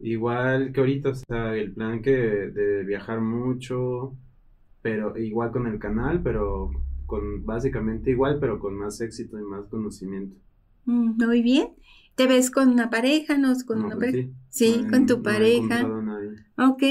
igual 0.00 0.72
que 0.72 0.80
ahorita, 0.80 1.10
o 1.10 1.14
sea, 1.14 1.54
el 1.56 1.72
plan 1.72 2.02
que 2.02 2.10
de 2.12 2.84
viajar 2.84 3.20
mucho, 3.20 4.16
pero 4.82 5.16
igual 5.18 5.52
con 5.52 5.66
el 5.66 5.78
canal, 5.78 6.22
pero 6.22 6.70
con 7.06 7.44
básicamente 7.44 8.10
igual, 8.10 8.38
pero 8.40 8.58
con 8.60 8.74
más 8.76 9.00
éxito 9.00 9.38
y 9.38 9.42
más 9.44 9.66
conocimiento. 9.68 10.36
Mm, 10.84 11.24
muy 11.24 11.42
bien. 11.42 11.68
¿Te 12.16 12.26
ves 12.26 12.50
con 12.50 12.68
una 12.70 12.90
pareja? 12.90 13.38
¿No? 13.38 13.54
¿Con 13.66 13.82
una 13.84 13.96
pues 13.96 14.12
pareja? 14.12 14.28
Sí, 14.48 14.86
con 14.90 15.06
tu 15.06 15.22
pareja. 15.22 15.90
Ok. 16.58 16.82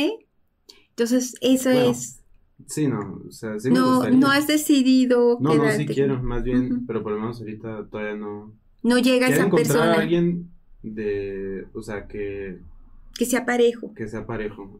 Entonces, 0.92 1.36
eso 1.42 1.70
es. 1.70 2.24
Sí, 2.68 2.88
no, 2.88 3.22
o 3.28 3.32
sea, 3.32 3.60
sí 3.60 3.72
me 3.72 3.80
no, 3.80 3.88
gustaría. 3.96 4.20
no 4.20 4.28
has 4.28 4.48
decidido 4.48 5.38
No, 5.40 5.56
no, 5.56 5.64
quedarte. 5.64 5.78
sí 5.78 5.88
quiero, 5.88 6.22
más 6.22 6.44
bien, 6.44 6.86
pero 6.86 7.02
por 7.04 7.14
lo 7.14 7.20
menos 7.20 7.40
ahorita 7.40 7.88
todavía 7.90 8.16
no. 8.16 8.54
No 8.84 8.98
llega 8.98 9.28
Quiero 9.28 9.32
esa 9.32 9.46
encontrar 9.46 9.80
persona 9.80 9.94
a 9.94 10.00
alguien 10.02 10.52
de, 10.84 11.68
o 11.74 11.82
sea, 11.82 12.08
que, 12.08 12.60
que 13.20 13.26
sea 13.26 13.46
parejo. 13.46 13.94
que 13.96 14.08
sea 14.08 14.26
parejo. 14.26 14.80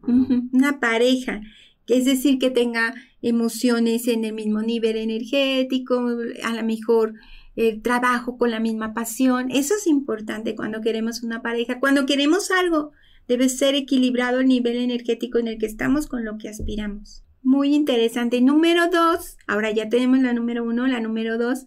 Una 0.54 0.80
pareja, 0.80 1.42
es 1.88 2.06
decir, 2.06 2.40
que 2.40 2.50
tenga 2.50 2.96
emociones 3.22 4.08
en 4.08 4.24
el 4.24 4.32
mismo 4.32 4.62
nivel 4.62 4.96
energético, 4.96 6.08
a 6.46 6.54
lo 6.54 6.64
mejor 6.64 7.16
el 7.58 7.82
trabajo 7.82 8.38
con 8.38 8.52
la 8.52 8.62
misma 8.62 8.94
pasión. 8.94 9.52
Eso 9.52 9.74
es 9.76 9.88
importante 9.88 10.56
cuando 10.56 10.80
queremos 10.80 11.22
una 11.22 11.42
pareja. 11.42 11.82
Cuando 11.82 12.06
queremos 12.06 12.50
algo, 12.50 12.94
debe 13.28 13.50
ser 13.50 13.76
equilibrado 13.76 14.40
el 14.40 14.48
nivel 14.48 14.78
energético 14.78 15.38
en 15.38 15.50
el 15.50 15.58
que 15.58 15.66
estamos 15.66 16.08
con 16.08 16.24
lo 16.24 16.38
que 16.38 16.48
aspiramos. 16.48 17.26
Muy 17.44 17.76
interesante. 17.76 18.40
Número 18.40 18.90
dos, 18.90 19.36
ahora 19.48 19.70
ya 19.72 19.90
tenemos 19.90 20.20
la 20.20 20.32
número 20.32 20.64
uno, 20.64 20.88
la 20.88 21.02
número 21.02 21.38
dos, 21.38 21.66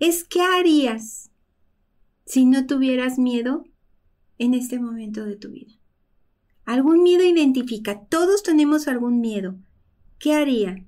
es 0.00 0.24
¿qué 0.24 0.40
harías 0.40 1.30
si 2.26 2.44
no 2.44 2.66
tuvieras 2.66 3.20
miedo 3.20 3.62
en 4.38 4.54
este 4.54 4.80
momento 4.80 5.24
de 5.24 5.36
tu 5.36 5.50
vida? 5.50 5.81
Algún 6.64 7.02
miedo 7.02 7.24
identifica. 7.24 8.04
Todos 8.08 8.42
tenemos 8.42 8.88
algún 8.88 9.20
miedo. 9.20 9.56
¿Qué 10.18 10.34
haría 10.34 10.84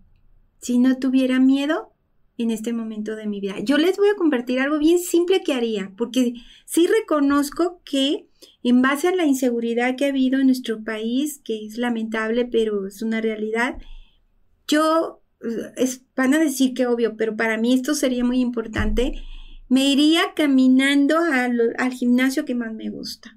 si 0.61 0.79
no 0.79 0.97
tuviera 0.99 1.41
miedo 1.41 1.93
en 2.39 2.51
este 2.51 2.73
momento 2.73 3.17
de 3.17 3.27
mi 3.27 3.41
vida? 3.41 3.59
Yo 3.61 3.79
les 3.79 3.97
voy 3.97 4.09
a 4.09 4.17
compartir 4.17 4.61
algo 4.61 4.79
bien 4.79 5.01
simple 5.01 5.43
que 5.43 5.53
haría, 5.53 5.93
porque 5.97 6.35
sí 6.65 6.87
reconozco 6.87 7.81
que 7.85 8.29
en 8.63 8.83
base 8.83 9.09
a 9.09 9.15
la 9.15 9.27
inseguridad 9.27 9.97
que 9.97 10.07
ha 10.07 10.11
habido 10.11 10.41
en 10.41 10.47
nuestro 10.47 10.85
país, 10.85 11.41
que 11.45 11.67
es 11.67 11.77
lamentable, 11.79 12.45
pero 12.45 12.87
es 12.87 13.03
una 13.03 13.21
realidad, 13.21 13.79
yo, 14.69 15.23
es, 15.77 16.03
van 16.15 16.35
a 16.35 16.39
decir 16.39 16.75
que 16.75 16.87
obvio, 16.87 17.17
pero 17.17 17.37
para 17.37 17.59
mí 17.59 17.75
esto 17.75 17.95
sería 17.95 18.25
muy 18.25 18.41
importante, 18.41 19.21
me 19.69 19.89
iría 19.91 20.35
caminando 20.37 21.19
al 21.19 21.93
gimnasio 21.93 22.45
que 22.45 22.55
más 22.55 22.73
me 22.73 22.91
gusta. 22.91 23.37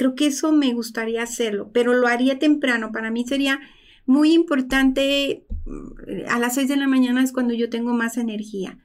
Creo 0.00 0.14
que 0.14 0.28
eso 0.28 0.50
me 0.50 0.72
gustaría 0.72 1.22
hacerlo, 1.22 1.72
pero 1.74 1.92
lo 1.92 2.06
haría 2.06 2.38
temprano. 2.38 2.90
Para 2.90 3.10
mí 3.10 3.26
sería 3.26 3.60
muy 4.06 4.32
importante. 4.32 5.44
mm, 5.66 6.26
A 6.30 6.38
las 6.38 6.54
6 6.54 6.68
de 6.68 6.78
la 6.78 6.88
mañana 6.88 7.22
es 7.22 7.32
cuando 7.32 7.52
yo 7.52 7.68
tengo 7.68 7.92
más 7.92 8.16
energía. 8.16 8.78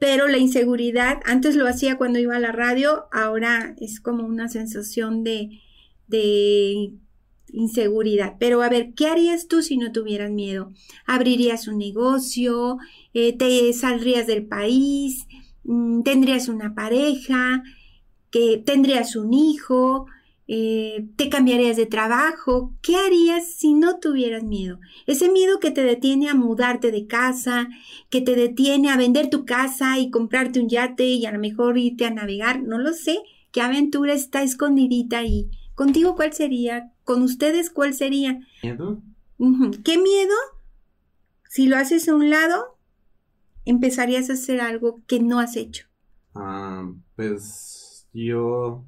Pero 0.00 0.26
la 0.26 0.38
inseguridad, 0.38 1.20
antes 1.26 1.54
lo 1.54 1.68
hacía 1.68 1.96
cuando 1.96 2.18
iba 2.18 2.34
a 2.34 2.40
la 2.40 2.50
radio, 2.50 3.04
ahora 3.12 3.76
es 3.80 4.00
como 4.00 4.26
una 4.26 4.48
sensación 4.48 5.22
de, 5.22 5.60
inseguridad. 7.52 8.34
Pero 8.40 8.62
a 8.62 8.68
ver, 8.68 8.94
¿qué 8.94 9.06
harías 9.06 9.46
tú 9.46 9.62
si 9.62 9.76
no 9.76 9.92
tuvieras 9.92 10.32
miedo? 10.32 10.72
¿Abrirías 11.06 11.68
un 11.68 11.78
negocio? 11.78 12.78
Eh, 13.14 13.32
¿Te 13.36 13.72
saldrías 13.74 14.26
del 14.26 14.44
país? 14.44 15.24
Mm, 15.62 16.02
¿Tendrías 16.02 16.48
una 16.48 16.74
pareja? 16.74 17.62
que 18.32 18.62
tendrías 18.64 19.14
un 19.14 19.34
hijo, 19.34 20.06
eh, 20.54 21.08
te 21.16 21.30
cambiarías 21.30 21.78
de 21.78 21.86
trabajo, 21.86 22.74
¿qué 22.82 22.96
harías 22.96 23.46
si 23.54 23.72
no 23.72 24.00
tuvieras 24.00 24.42
miedo? 24.42 24.80
Ese 25.06 25.30
miedo 25.30 25.58
que 25.60 25.70
te 25.70 25.82
detiene 25.82 26.28
a 26.28 26.34
mudarte 26.34 26.90
de 26.90 27.06
casa, 27.06 27.70
que 28.10 28.20
te 28.20 28.36
detiene 28.36 28.90
a 28.90 28.98
vender 28.98 29.30
tu 29.30 29.46
casa 29.46 29.98
y 29.98 30.10
comprarte 30.10 30.60
un 30.60 30.68
yate 30.68 31.06
y 31.06 31.24
a 31.24 31.32
lo 31.32 31.38
mejor 31.38 31.78
irte 31.78 32.04
a 32.04 32.10
navegar, 32.10 32.62
no 32.62 32.76
lo 32.76 32.92
sé, 32.92 33.20
qué 33.50 33.62
aventura 33.62 34.12
está 34.12 34.42
escondidita 34.42 35.20
ahí. 35.20 35.50
Contigo, 35.74 36.16
¿cuál 36.16 36.34
sería? 36.34 36.92
Con 37.04 37.22
ustedes, 37.22 37.70
¿cuál 37.70 37.94
sería? 37.94 38.40
¿Miedo? 38.62 39.00
¿Qué 39.82 39.96
miedo? 39.96 40.34
Si 41.48 41.66
lo 41.66 41.78
haces 41.78 42.10
a 42.10 42.14
un 42.14 42.28
lado, 42.28 42.76
empezarías 43.64 44.28
a 44.28 44.34
hacer 44.34 44.60
algo 44.60 45.00
que 45.06 45.18
no 45.18 45.40
has 45.40 45.56
hecho. 45.56 45.86
Ah, 46.34 46.92
pues 47.16 48.06
yo, 48.12 48.84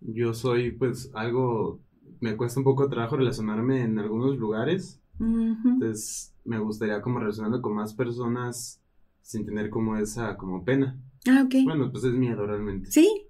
yo 0.00 0.34
soy 0.34 0.72
pues 0.72 1.10
algo, 1.14 1.80
me 2.20 2.36
cuesta 2.36 2.60
un 2.60 2.64
poco 2.64 2.84
de 2.84 2.90
trabajo 2.90 3.16
relacionarme 3.16 3.82
en 3.82 3.98
algunos 3.98 4.36
lugares, 4.36 5.00
entonces 5.20 6.34
me 6.44 6.58
gustaría 6.58 7.02
como 7.02 7.18
relacionarme 7.18 7.60
con 7.60 7.74
más 7.74 7.92
personas 7.94 8.80
sin 9.22 9.44
tener 9.44 9.68
como 9.68 9.96
esa 9.96 10.36
como 10.36 10.64
pena. 10.64 10.98
Ah, 11.28 11.42
ok. 11.44 11.56
Bueno, 11.64 11.90
pues 11.90 12.04
es 12.04 12.14
miedo 12.14 12.46
realmente. 12.46 12.90
Sí, 12.90 13.26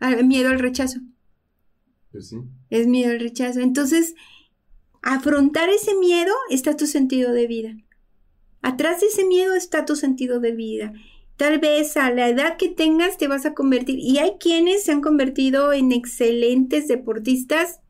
ah, 0.00 0.16
miedo 0.22 0.48
al 0.48 0.58
rechazo. 0.58 1.00
Pues 2.12 2.28
sí. 2.28 2.40
Es 2.70 2.86
miedo 2.86 3.12
al 3.12 3.20
rechazo. 3.20 3.60
Entonces, 3.60 4.14
afrontar 5.02 5.68
ese 5.68 5.94
miedo 5.96 6.32
está 6.48 6.76
tu 6.76 6.86
sentido 6.86 7.32
de 7.32 7.46
vida. 7.46 7.76
Atrás 8.62 9.00
de 9.00 9.08
ese 9.08 9.26
miedo 9.26 9.54
está 9.54 9.84
tu 9.84 9.96
sentido 9.96 10.40
de 10.40 10.52
vida. 10.52 10.92
Tal 11.36 11.58
vez 11.58 11.96
a 11.96 12.10
la 12.10 12.28
edad 12.28 12.56
que 12.56 12.68
tengas 12.68 13.18
te 13.18 13.28
vas 13.28 13.44
a 13.46 13.54
convertir. 13.54 13.98
Y 13.98 14.18
hay 14.18 14.32
quienes 14.38 14.84
se 14.84 14.92
han 14.92 15.00
convertido 15.00 15.72
en 15.72 15.92
excelentes 15.92 16.88
deportistas 16.88 17.80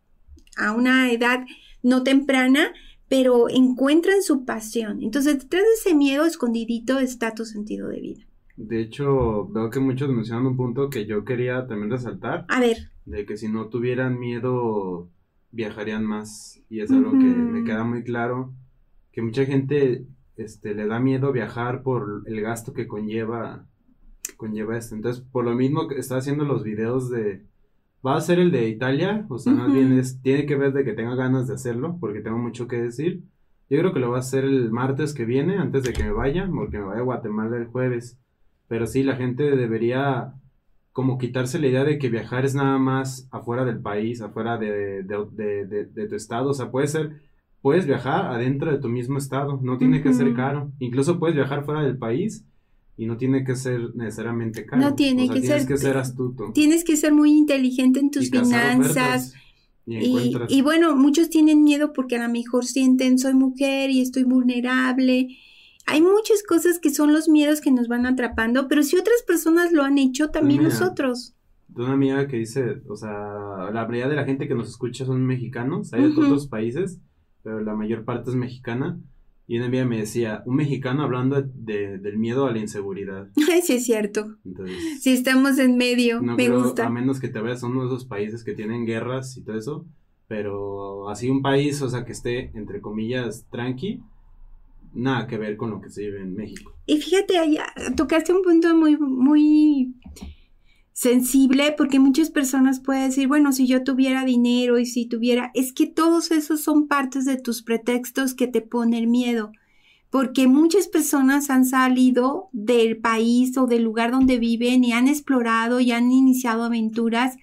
a 0.57 0.73
una 0.73 1.13
edad 1.13 1.45
no 1.83 2.03
temprana, 2.03 2.73
pero 3.09 3.49
encuentran 3.49 4.23
su 4.23 4.45
pasión. 4.45 5.03
Entonces, 5.03 5.41
detrás 5.41 5.63
de 5.63 5.73
ese 5.75 5.95
miedo 5.95 6.25
escondidito 6.25 6.99
está 6.99 7.35
tu 7.35 7.45
sentido 7.45 7.89
de 7.89 8.01
vida. 8.01 8.25
De 8.57 8.81
hecho, 8.81 9.47
veo 9.49 9.69
que 9.69 9.81
muchos 9.81 10.09
mencionan 10.09 10.47
un 10.47 10.57
punto 10.57 10.89
que 10.89 11.07
yo 11.07 11.25
quería 11.25 11.67
también 11.67 11.91
resaltar, 11.91 12.47
A 12.49 12.61
ver, 12.61 12.91
de 13.05 13.27
que 13.27 13.37
si 13.37 13.49
no 13.49 13.69
tuvieran 13.69 14.19
miedo 14.19 15.11
viajarían 15.51 16.05
más 16.05 16.61
y 16.69 16.81
es 16.81 16.91
algo 16.91 17.13
que 17.13 17.19
me 17.19 17.63
queda 17.65 17.85
muy 17.85 18.03
claro 18.03 18.53
que 19.13 19.23
mucha 19.23 19.45
gente 19.47 20.05
este 20.37 20.75
le 20.75 20.87
da 20.87 21.01
miedo 21.01 21.33
viajar 21.33 21.83
por 21.83 22.23
el 22.27 22.41
gasto 22.41 22.73
que 22.73 22.87
conlleva 22.89 23.67
conlleva 24.37 24.77
esto. 24.77 24.95
Entonces, 24.95 25.23
por 25.33 25.45
lo 25.45 25.55
mismo 25.55 25.87
que 25.89 25.99
está 25.99 26.17
haciendo 26.17 26.45
los 26.45 26.65
videos 26.65 27.11
de 27.11 27.45
va 28.07 28.17
a 28.17 28.21
ser 28.21 28.39
el 28.39 28.51
de 28.51 28.69
Italia, 28.69 29.27
o 29.29 29.39
sea, 29.39 29.53
más 29.55 29.69
Ujú. 29.69 29.75
bien 29.77 29.99
es 29.99 30.21
tiene 30.23 30.47
que 30.47 30.57
ver 30.57 30.73
de 30.73 30.85
que 30.85 30.93
tenga 30.93 31.15
ganas 31.15 31.49
de 31.49 31.55
hacerlo 31.55 31.97
porque 32.01 32.21
tengo 32.21 32.39
mucho 32.39 32.69
que 32.69 32.77
decir. 32.83 33.23
Yo 33.71 33.79
creo 33.79 33.93
que 33.95 34.01
lo 34.01 34.11
va 34.11 34.19
a 34.19 34.21
hacer 34.21 34.45
el 34.45 34.71
martes 34.71 35.15
que 35.15 35.25
viene 35.25 35.57
antes 35.59 35.85
de 35.85 35.93
que 35.95 36.05
me 36.05 36.13
vaya, 36.13 36.49
porque 36.55 36.79
me 36.79 36.85
vaya 36.85 37.01
a 37.01 37.05
Guatemala 37.05 37.57
el 37.57 37.67
jueves. 37.67 38.19
Pero 38.69 38.87
sí, 38.87 39.03
la 39.03 39.17
gente 39.17 39.57
debería 39.57 40.35
como 40.93 41.19
quitarse 41.19 41.59
la 41.59 41.67
idea 41.69 41.85
de 41.85 41.99
que 41.99 42.09
viajar 42.11 42.45
es 42.45 42.55
nada 42.55 42.79
más 42.79 43.27
afuera 43.33 43.65
del 43.65 43.81
país, 43.81 44.21
afuera 44.21 44.59
de, 44.59 45.03
de, 45.03 45.27
de, 45.33 45.67
de- 45.67 45.87
de 45.87 46.09
tu 46.09 46.15
estado. 46.15 46.51
O 46.51 46.55
sea, 46.55 46.71
puede 46.71 46.87
ser, 46.89 47.21
puedes 47.65 47.87
viajar 47.87 48.27
adentro 48.27 48.71
de 48.71 48.79
tu 48.79 48.91
mismo 48.91 49.17
estado, 49.17 49.59
no 49.63 49.79
tiene 49.79 50.03
que 50.03 50.13
ser 50.13 50.35
caro. 50.35 50.71
Incluso 50.81 51.19
puedes 51.19 51.35
viajar 51.35 51.65
fuera 51.65 51.83
del 51.83 51.97
país 51.97 52.45
y 52.99 53.07
no 53.07 53.17
tiene 53.17 53.43
que 53.43 53.57
ser 53.57 53.95
necesariamente 53.97 54.67
caro. 54.67 54.83
No 54.83 54.95
tiene 54.95 55.23
O 55.23 55.27
sea, 55.29 55.35
que 55.35 55.41
tienes 55.41 55.63
ser- 55.63 55.69
que 55.69 55.79
ser 55.79 55.97
astuto. 55.97 56.53
tienes 56.53 56.85
que 56.85 56.97
ser 56.99 57.15
muy 57.15 57.31
inteligente 57.33 58.01
en 58.01 58.11
tus 58.11 58.25
y 58.27 58.31
finanzas. 58.31 59.33
y 59.87 59.97
Y, 59.97 60.05
encuentras. 60.09 60.53
y 60.53 60.61
bueno, 60.61 60.95
muchos 60.95 61.31
tienen 61.31 61.65
miedo 61.65 61.95
porque 61.95 62.17
a 62.17 62.27
lo 62.27 62.31
mejor 62.31 62.67
sienten 62.67 63.19
soy 63.19 63.33
mujer 63.33 63.89
y 63.91 64.03
estoy 64.03 64.25
vulnerable. 64.25 65.29
Hay 65.87 66.03
muchas 66.03 66.43
cosas 66.47 66.79
que 66.79 66.91
son 66.91 67.15
los 67.15 67.31
miedos 67.31 67.63
que 67.63 67.71
nos 67.71 67.89
van 67.89 68.05
atrapando, 68.05 68.69
pero 68.69 68.83
si 68.83 68.97
otras 68.99 69.23
personas 69.27 69.73
lo 69.73 69.85
han 69.85 69.97
hecho, 69.97 70.29
también 70.29 70.61
mira, 70.65 70.71
nosotros. 70.75 71.35
de 71.69 71.83
una 71.83 71.95
amiga 71.95 72.29
que 72.29 72.37
dice, 72.37 72.83
o 72.89 72.95
sea, 72.97 73.11
la 73.73 73.87
mayoría 73.87 74.09
de 74.09 74.17
la 74.17 74.25
gente 74.27 74.47
que 74.49 74.55
nos 74.55 74.69
escucha 74.69 75.07
son 75.07 75.25
mexicanos, 75.25 75.93
hay 75.95 76.03
de 76.03 76.09
Ujú. 76.11 76.21
otros 76.25 76.47
países, 76.47 77.01
pero 77.45 77.61
la 77.61 77.75
mayor 77.77 78.05
parte 78.05 78.31
es 78.31 78.37
mexicana. 78.37 78.99
Y 79.47 79.59
una 79.59 79.67
amiga 79.67 79.85
me 79.85 79.99
decía, 79.99 80.43
un 80.47 80.57
mexicano 80.57 81.03
hablando 81.03 81.41
de, 81.43 81.51
de- 81.55 81.99
del 81.99 82.17
miedo 82.19 82.47
a 82.47 82.51
la 82.51 82.59
inseguridad. 82.59 83.29
Ay, 83.53 83.61
sí 83.63 83.75
es 83.75 83.85
cierto. 83.85 84.37
Entonces, 84.45 85.03
Si 85.03 85.13
estamos 85.13 85.59
en 85.59 85.77
medio, 85.77 86.21
no 86.23 86.35
me 86.35 86.47
creo, 86.47 86.63
gusta. 86.63 86.87
a 86.87 86.91
menos 86.91 87.21
que 87.21 87.29
te 87.29 87.41
vayas 87.41 87.63
a 87.63 87.67
uno 87.67 87.83
de 87.83 87.87
esos 87.89 88.07
países 88.07 88.43
que 88.43 88.55
tienen 88.55 88.87
guerras 88.87 89.37
y 89.37 89.43
todo 89.43 89.57
eso, 89.59 89.85
pero 90.29 91.11
así 91.11 91.29
un 91.29 91.43
país, 91.43 91.81
o 91.83 91.91
sea, 91.91 92.07
que 92.07 92.13
esté, 92.13 92.51
entre 92.55 92.81
comillas, 92.81 93.47
tranqui, 93.51 94.01
nada 94.95 95.27
que 95.27 95.37
ver 95.37 95.59
con 95.59 95.71
lo 95.71 95.81
que 95.83 95.91
se 95.91 96.01
vive 96.07 96.23
en 96.23 96.35
México. 96.35 96.73
Y 96.87 96.99
fíjate, 96.99 97.37
allá 97.37 97.67
tocaste 97.97 98.33
un 98.33 98.43
punto 98.43 98.75
muy, 98.75 98.97
muy 98.97 99.93
sensible 100.95 101.75
porque 101.77 101.99
muchas 101.99 102.31
personas 102.31 102.79
pueden 102.79 103.09
decir, 103.11 103.27
bueno, 103.27 103.53
si 103.53 103.67
yo 103.67 103.83
tuviera 103.83 104.25
dinero 104.25 104.79
y 104.79 104.87
si 104.87 105.07
tuviera, 105.07 105.51
es 105.53 105.73
que 105.73 105.87
todos 105.87 106.31
esos 106.31 106.63
son 106.63 106.87
partes 106.87 107.25
de 107.27 107.37
tus 107.37 107.63
pretextos 107.63 108.33
que 108.33 108.47
te 108.47 108.63
ponen 108.63 109.11
miedo, 109.11 109.51
porque 110.09 110.47
muchas 110.47 110.87
personas 110.87 111.51
han 111.51 111.67
salido 111.67 112.49
del 112.53 112.97
país 112.97 113.59
o 113.59 113.67
del 113.67 113.83
lugar 113.83 114.13
donde 114.13 114.39
viven 114.39 114.85
y 114.85 114.93
han 114.93 115.09
explorado 115.09 115.81
y 115.81 115.91
han 115.91 116.13
iniciado 116.13 116.63
aventuras, 116.63 117.37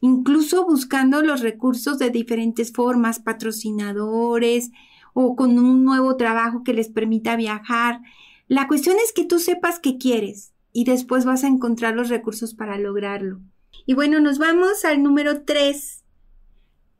incluso 0.00 0.64
buscando 0.64 1.22
los 1.22 1.40
recursos 1.40 1.98
de 1.98 2.10
diferentes 2.10 2.72
formas, 2.72 3.18
patrocinadores 3.18 4.70
o 5.12 5.34
con 5.34 5.58
un 5.58 5.84
nuevo 5.84 6.16
trabajo 6.16 6.62
que 6.62 6.72
les 6.72 6.88
permita 6.88 7.34
viajar. 7.34 8.00
La 8.46 8.68
cuestión 8.68 8.96
es 9.04 9.12
que 9.12 9.24
tú 9.24 9.40
sepas 9.40 9.80
qué 9.80 9.98
quieres 9.98 10.52
y 10.76 10.84
después 10.84 11.24
vas 11.24 11.42
a 11.42 11.48
encontrar 11.48 11.94
los 11.94 12.10
recursos 12.10 12.52
para 12.52 12.76
lograrlo. 12.78 13.40
Y 13.86 13.94
bueno, 13.94 14.20
nos 14.20 14.38
vamos 14.38 14.84
al 14.84 15.02
número 15.02 15.42
3. 15.42 16.04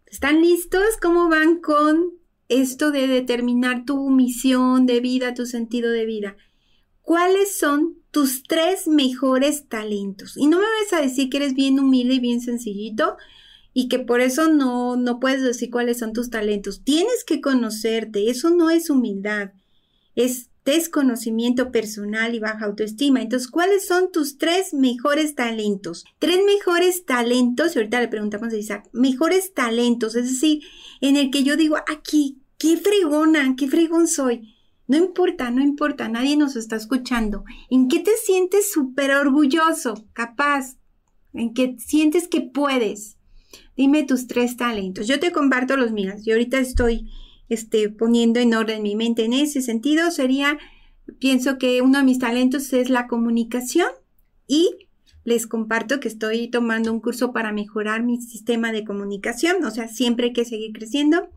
¿Están 0.06 0.40
listos? 0.40 0.96
¿Cómo 1.00 1.28
van 1.28 1.60
con 1.60 2.12
esto 2.48 2.90
de 2.90 3.06
determinar 3.06 3.84
tu 3.84 4.08
misión 4.10 4.86
de 4.86 5.00
vida, 5.00 5.34
tu 5.34 5.46
sentido 5.46 5.90
de 5.90 6.06
vida. 6.06 6.36
¿Cuáles 7.02 7.56
son 7.56 7.98
tus 8.10 8.42
tres 8.44 8.88
mejores 8.88 9.68
talentos? 9.68 10.36
Y 10.36 10.46
no 10.46 10.58
me 10.58 10.64
vas 10.64 10.92
a 10.92 11.02
decir 11.02 11.28
que 11.28 11.36
eres 11.38 11.54
bien 11.54 11.78
humilde 11.78 12.14
y 12.14 12.20
bien 12.20 12.40
sencillito 12.40 13.16
y 13.72 13.88
que 13.88 13.98
por 13.98 14.20
eso 14.20 14.48
no, 14.48 14.96
no 14.96 15.20
puedes 15.20 15.42
decir 15.42 15.70
cuáles 15.70 15.98
son 15.98 16.12
tus 16.12 16.30
talentos. 16.30 16.82
Tienes 16.82 17.24
que 17.24 17.40
conocerte, 17.40 18.30
eso 18.30 18.50
no 18.50 18.70
es 18.70 18.90
humildad, 18.90 19.52
es 20.14 20.50
desconocimiento 20.66 21.70
personal 21.70 22.34
y 22.34 22.40
baja 22.40 22.66
autoestima. 22.66 23.22
Entonces, 23.22 23.48
¿cuáles 23.48 23.86
son 23.86 24.12
tus 24.12 24.36
tres 24.36 24.74
mejores 24.74 25.34
talentos? 25.34 26.04
Tres 26.18 26.40
mejores 26.44 27.06
talentos, 27.06 27.74
y 27.74 27.78
ahorita 27.78 28.00
le 28.00 28.08
preguntamos 28.08 28.52
a 28.52 28.56
Isaac, 28.56 28.88
mejores 28.92 29.54
talentos, 29.54 30.16
es 30.16 30.24
decir, 30.24 30.62
en 31.00 31.16
el 31.16 31.30
que 31.30 31.44
yo 31.44 31.56
digo, 31.56 31.76
aquí, 31.88 32.42
qué 32.58 32.76
fregona, 32.76 33.54
qué 33.56 33.68
fregón 33.68 34.08
soy. 34.08 34.54
No 34.88 34.96
importa, 34.96 35.50
no 35.50 35.62
importa, 35.62 36.08
nadie 36.08 36.36
nos 36.36 36.56
está 36.56 36.76
escuchando. 36.76 37.44
¿En 37.70 37.88
qué 37.88 38.00
te 38.00 38.16
sientes 38.16 38.70
súper 38.70 39.12
orgulloso, 39.12 40.04
capaz? 40.12 40.76
¿En 41.32 41.54
qué 41.54 41.76
sientes 41.78 42.28
que 42.28 42.40
puedes? 42.40 43.16
Dime 43.76 44.04
tus 44.04 44.26
tres 44.26 44.56
talentos. 44.56 45.06
Yo 45.06 45.20
te 45.20 45.32
comparto 45.32 45.76
los 45.76 45.92
míos. 45.92 46.22
Yo 46.24 46.34
ahorita 46.34 46.58
estoy 46.58 47.10
este, 47.48 47.88
poniendo 47.88 48.40
en 48.40 48.54
orden 48.54 48.82
mi 48.82 48.96
mente 48.96 49.24
en 49.24 49.32
ese 49.32 49.62
sentido. 49.62 50.10
Sería, 50.10 50.58
pienso 51.18 51.58
que 51.58 51.82
uno 51.82 51.98
de 51.98 52.04
mis 52.04 52.18
talentos 52.18 52.72
es 52.72 52.90
la 52.90 53.06
comunicación 53.06 53.88
y 54.46 54.70
les 55.24 55.46
comparto 55.46 55.98
que 55.98 56.08
estoy 56.08 56.48
tomando 56.48 56.92
un 56.92 57.00
curso 57.00 57.32
para 57.32 57.52
mejorar 57.52 58.04
mi 58.04 58.20
sistema 58.20 58.70
de 58.70 58.84
comunicación. 58.84 59.64
O 59.64 59.70
sea, 59.70 59.88
siempre 59.88 60.26
hay 60.26 60.32
que 60.32 60.44
seguir 60.44 60.72
creciendo. 60.72 61.28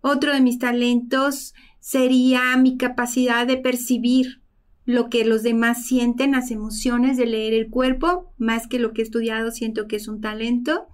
Otro 0.00 0.32
de 0.32 0.40
mis 0.40 0.58
talentos 0.58 1.54
sería 1.80 2.56
mi 2.56 2.76
capacidad 2.76 3.46
de 3.46 3.56
percibir 3.56 4.40
lo 4.86 5.08
que 5.08 5.24
los 5.24 5.42
demás 5.42 5.86
sienten, 5.86 6.32
las 6.32 6.50
emociones, 6.50 7.16
de 7.16 7.26
leer 7.26 7.54
el 7.54 7.70
cuerpo, 7.70 8.32
más 8.38 8.66
que 8.66 8.78
lo 8.78 8.92
que 8.92 9.02
he 9.02 9.04
estudiado, 9.04 9.50
siento 9.50 9.88
que 9.88 9.96
es 9.96 10.08
un 10.08 10.20
talento. 10.20 10.86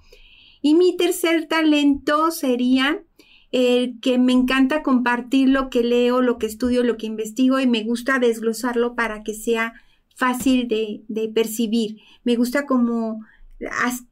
Y 0.63 0.75
mi 0.75 0.97
tercer 0.97 1.47
talento 1.47 2.31
sería 2.31 3.03
el 3.53 3.99
que 4.01 4.19
me 4.19 4.33
encanta 4.33 4.83
compartir 4.83 5.49
lo 5.49 5.71
que 5.71 5.83
leo, 5.83 6.23
lo 6.23 6.39
que 6.39 6.47
estudio, 6.47 6.85
lo 6.85 6.97
que 6.97 7.07
investigo 7.07 7.59
y 7.59 7.67
me 7.67 7.83
gusta 7.83 8.19
desglosarlo 8.19 8.95
para 8.95 9.23
que 9.23 9.35
sea 9.35 9.75
fácil 10.15 10.69
de, 10.69 11.33
percibir. 11.35 11.99
Me 12.25 12.37
gusta 12.37 12.67
como 12.67 13.25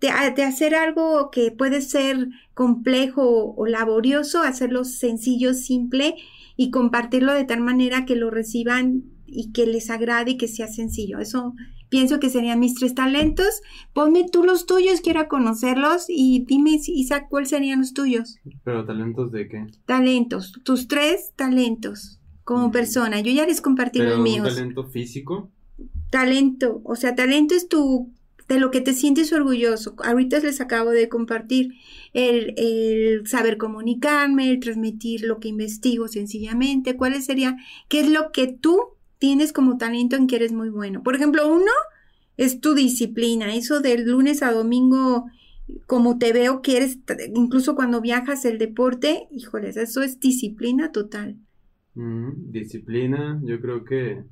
de 0.01 0.43
hacer 0.43 0.75
algo 0.75 1.31
que 1.31 1.51
puede 1.53 1.81
ser 1.83 2.29
complejo 2.55 3.55
o 3.57 3.67
laborioso, 3.67 4.43
hacerlo 4.43 4.85
sencillo, 4.85 5.55
simple 5.55 6.17
y 6.57 6.71
compartirlo 6.71 7.33
de 7.33 7.45
tal 7.45 7.61
manera 7.61 8.05
que 8.05 8.17
lo 8.17 8.31
reciban 8.31 9.05
y 9.27 9.53
que 9.53 9.67
les 9.67 9.91
agrade 9.91 10.33
y 10.33 10.37
que 10.37 10.49
sea 10.49 10.67
sencillo. 10.67 11.19
Eso 11.19 11.55
pienso 11.89 12.21
que 12.21 12.31
serían 12.31 12.61
mis 12.61 12.75
tres 12.75 12.95
talentos. 12.95 13.63
Ponme 13.93 14.27
tú 14.31 14.45
los 14.45 14.67
tuyos, 14.67 15.01
quiero 15.01 15.29
conocerlos 15.29 16.07
y 16.09 16.45
dime, 16.47 16.81
Isaac, 16.87 17.27
¿cuáles 17.29 17.51
serían 17.51 17.81
los 17.81 17.95
tuyos? 17.95 18.37
¿Pero 18.65 18.85
talentos 18.85 19.33
de 19.33 19.49
qué? 19.49 19.67
Talentos, 19.87 20.53
tus 20.65 20.89
tres 20.89 21.33
talentos 21.37 22.21
como 22.45 22.71
persona. 22.71 23.21
Yo 23.21 23.33
ya 23.33 23.47
les 23.47 23.61
compartí 23.61 23.99
los 24.01 24.19
míos. 24.19 24.49
talento 24.49 24.85
físico? 24.85 25.51
Talento, 26.11 26.81
o 26.85 26.97
sea, 26.97 27.15
talento 27.15 27.55
es 27.55 27.69
tu 27.69 28.11
de 28.49 28.59
lo 28.59 28.71
que 28.71 28.81
te 28.81 28.95
sientes 28.95 29.33
orgulloso. 29.33 29.95
Ahorita 30.03 30.39
les 30.41 30.61
acabo 30.61 30.91
de 30.91 31.09
compartir 31.09 31.75
el, 32.15 33.23
saber 33.27 33.59
comunicarme, 33.59 34.51
el 34.51 34.61
transmitir 34.61 35.25
lo 35.25 35.39
que 35.39 35.49
investigo 35.49 36.09
sencillamente. 36.09 36.97
¿Cuáles 36.97 37.27
sería? 37.27 37.57
¿Qué 37.89 38.01
es 38.01 38.09
lo 38.09 38.33
que 38.33 38.47
tú 38.47 38.81
tienes 39.19 39.53
como 39.53 39.79
talento 39.79 40.17
en 40.17 40.27
que 40.27 40.37
eres 40.37 40.53
muy 40.53 40.71
bueno? 40.71 41.03
Por 41.03 41.15
ejemplo, 41.15 41.53
uno 41.53 41.73
es 42.37 42.61
tu 42.61 42.75
disciplina. 42.75 43.55
Eso 43.55 43.81
del 43.81 44.09
lunes 44.09 44.43
a 44.43 44.53
domingo, 44.53 45.27
como 45.87 46.19
te 46.19 46.33
veo 46.33 46.63
que 46.63 46.77
eres, 46.79 46.99
incluso 47.35 47.75
cuando 47.75 48.01
viajas 48.01 48.45
el 48.45 48.59
deporte, 48.59 49.29
híjoles, 49.31 49.77
eso 49.77 50.03
es 50.03 50.21
disciplina 50.21 50.93
total. 50.93 51.37
Mm, 51.95 52.51
disciplina, 52.51 53.41
yo 53.43 53.61
creo 53.61 53.85
que 53.85 54.25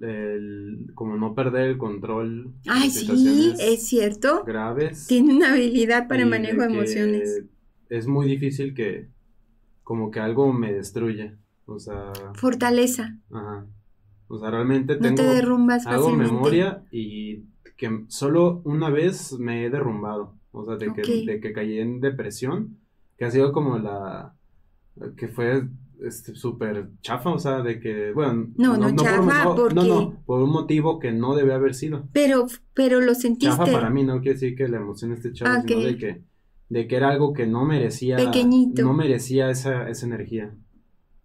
el, 0.00 0.90
como 0.94 1.16
no 1.16 1.34
perder 1.34 1.70
el 1.70 1.78
control. 1.78 2.52
Ay, 2.66 2.90
sí, 2.90 3.54
es 3.58 3.86
cierto. 3.86 4.44
Graves. 4.44 5.06
Tiene 5.06 5.34
una 5.34 5.52
habilidad 5.52 6.08
para 6.08 6.22
el 6.22 6.28
manejo 6.28 6.60
de 6.60 6.66
emociones. 6.66 7.42
Es 7.88 8.06
muy 8.06 8.26
difícil 8.26 8.74
que, 8.74 9.08
como 9.82 10.10
que 10.10 10.20
algo 10.20 10.52
me 10.52 10.72
destruya. 10.72 11.36
O 11.66 11.78
sea. 11.78 12.12
Fortaleza. 12.34 13.18
Ajá. 13.30 13.66
O 14.28 14.38
sea, 14.38 14.50
realmente 14.50 14.96
tengo. 14.96 15.10
No 15.10 15.14
te 15.14 15.22
derrumbas 15.22 15.86
Hago 15.86 16.10
memoria 16.10 16.84
y 16.90 17.44
que 17.76 18.04
solo 18.08 18.62
una 18.64 18.90
vez 18.90 19.38
me 19.38 19.64
he 19.64 19.70
derrumbado. 19.70 20.34
O 20.52 20.64
sea, 20.64 20.76
de, 20.76 20.92
que, 20.92 21.24
de 21.26 21.40
que 21.40 21.52
caí 21.52 21.78
en 21.78 22.00
depresión. 22.00 22.78
Que 23.18 23.24
ha 23.24 23.30
sido 23.30 23.52
como 23.52 23.78
la. 23.78 24.34
Que 25.16 25.28
fue 25.28 25.64
este 26.00 26.34
súper 26.34 26.88
chafa, 27.00 27.30
o 27.30 27.38
sea, 27.38 27.62
de 27.62 27.80
que, 27.80 28.12
bueno, 28.12 28.48
no, 28.56 28.76
no, 28.76 28.94
chafa 28.94 29.44
por, 29.44 29.56
porque... 29.56 29.74
no, 29.74 29.84
no, 29.84 30.22
por 30.24 30.42
un 30.42 30.50
motivo 30.50 30.98
que 30.98 31.12
no 31.12 31.34
debe 31.34 31.54
haber 31.54 31.74
sido. 31.74 32.08
Pero, 32.12 32.46
pero 32.74 33.00
lo 33.00 33.14
sentiste. 33.14 33.56
Chafa 33.56 33.70
para 33.70 33.90
mí 33.90 34.04
no 34.04 34.20
quiere 34.20 34.34
decir 34.34 34.56
que 34.56 34.68
la 34.68 34.78
emoción 34.78 35.12
esté 35.12 35.32
chafa, 35.32 35.62
sino 35.62 35.80
de 35.80 35.96
que, 35.96 36.22
de 36.68 36.86
que 36.86 36.96
era 36.96 37.10
algo 37.10 37.32
que 37.32 37.46
no 37.46 37.64
merecía, 37.64 38.16
Pequeñito. 38.16 38.82
no 38.82 38.92
merecía 38.92 39.50
esa, 39.50 39.88
esa 39.88 40.06
energía. 40.06 40.54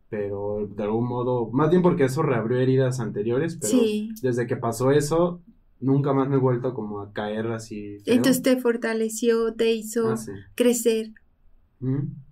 Pero 0.10 0.68
de 0.68 0.84
algún 0.84 1.08
modo, 1.08 1.50
más 1.52 1.70
bien 1.70 1.82
porque 1.82 2.06
eso 2.06 2.24
reabrió 2.24 2.60
heridas 2.60 3.00
anteriores, 3.00 3.58
pero 3.62 3.78
desde 4.22 4.48
que 4.48 4.58
pasó 4.58 4.92
eso, 4.92 5.42
nunca 5.80 6.14
más 6.14 6.28
me 6.30 6.36
he 6.36 6.40
vuelto 6.40 6.74
como 6.74 7.02
a 7.02 7.14
caer 7.14 7.48
así. 7.48 7.98
Entonces 8.06 8.42
te 8.42 8.58
fortaleció, 8.58 9.54
te 9.54 9.74
hizo 9.74 10.10
ah, 10.10 10.18
crecer. 10.56 11.12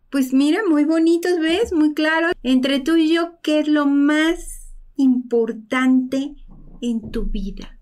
Pues 0.10 0.34
mira, 0.34 0.62
muy 0.68 0.86
bonitos, 0.86 1.40
¿ves? 1.40 1.74
Muy 1.74 1.94
claro. 1.94 2.30
Entre 2.44 2.80
tú 2.80 2.96
y 2.96 3.14
yo, 3.14 3.34
¿qué 3.44 3.60
es 3.60 3.68
lo 3.68 3.86
más 3.86 4.74
importante 4.96 6.36
en 6.82 7.12
tu 7.12 7.26
vida? 7.26 7.80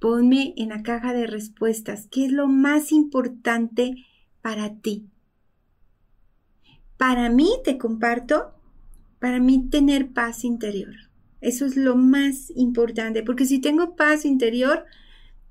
Ponme 0.00 0.54
en 0.56 0.68
la 0.68 0.82
caja 0.82 1.12
de 1.12 1.26
respuestas, 1.26 2.08
¿qué 2.10 2.26
es 2.26 2.32
lo 2.32 2.46
más 2.46 2.92
importante 2.92 4.06
para 4.42 4.76
ti? 4.76 5.08
Para 6.98 7.30
mí, 7.30 7.48
te 7.64 7.78
comparto, 7.78 8.52
para 9.20 9.38
mí 9.38 9.68
tener 9.70 10.12
paz 10.12 10.44
interior. 10.44 10.94
Eso 11.40 11.64
es 11.64 11.76
lo 11.76 11.94
más 11.94 12.50
importante, 12.56 13.22
porque 13.22 13.46
si 13.46 13.60
tengo 13.60 13.94
paz 13.94 14.24
interior, 14.24 14.84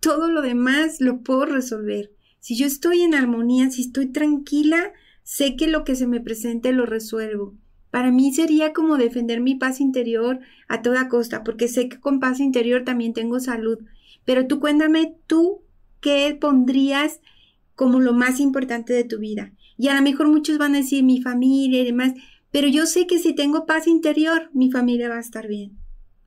todo 0.01 0.29
lo 0.29 0.41
demás 0.41 0.99
lo 0.99 1.21
puedo 1.21 1.45
resolver. 1.45 2.11
Si 2.41 2.57
yo 2.57 2.67
estoy 2.67 3.01
en 3.01 3.15
armonía, 3.15 3.71
si 3.71 3.83
estoy 3.83 4.07
tranquila, 4.07 4.91
sé 5.23 5.55
que 5.55 5.67
lo 5.67 5.85
que 5.85 5.95
se 5.95 6.05
me 6.05 6.19
presente 6.19 6.73
lo 6.73 6.85
resuelvo. 6.85 7.55
Para 7.91 8.11
mí 8.11 8.33
sería 8.33 8.73
como 8.73 8.97
defender 8.97 9.39
mi 9.39 9.55
paz 9.55 9.79
interior 9.79 10.39
a 10.67 10.81
toda 10.81 11.07
costa, 11.07 11.45
porque 11.45 11.69
sé 11.69 11.87
que 11.87 11.99
con 11.99 12.19
paz 12.19 12.41
interior 12.41 12.83
también 12.83 13.13
tengo 13.13 13.39
salud. 13.39 13.79
Pero 14.25 14.47
tú 14.47 14.59
cuéntame 14.59 15.15
tú 15.27 15.61
qué 16.01 16.37
pondrías 16.39 17.21
como 17.73 18.01
lo 18.01 18.11
más 18.11 18.41
importante 18.41 18.91
de 18.91 19.05
tu 19.05 19.19
vida. 19.19 19.53
Y 19.77 19.89
a 19.89 19.95
lo 19.95 20.01
mejor 20.01 20.27
muchos 20.27 20.57
van 20.57 20.73
a 20.73 20.79
decir 20.79 21.03
mi 21.03 21.21
familia 21.21 21.81
y 21.81 21.85
demás, 21.85 22.13
pero 22.51 22.67
yo 22.67 22.85
sé 22.85 23.05
que 23.07 23.19
si 23.19 23.35
tengo 23.35 23.65
paz 23.65 23.87
interior, 23.87 24.49
mi 24.53 24.71
familia 24.71 25.09
va 25.09 25.17
a 25.17 25.21
estar 25.21 25.47
bien. 25.47 25.77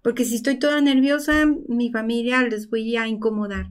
Porque 0.02 0.24
si 0.24 0.36
estoy 0.36 0.58
toda 0.58 0.80
nerviosa, 0.80 1.46
mi 1.68 1.90
familia 1.90 2.42
les 2.42 2.70
voy 2.70 2.96
a 2.96 3.08
incomodar. 3.08 3.68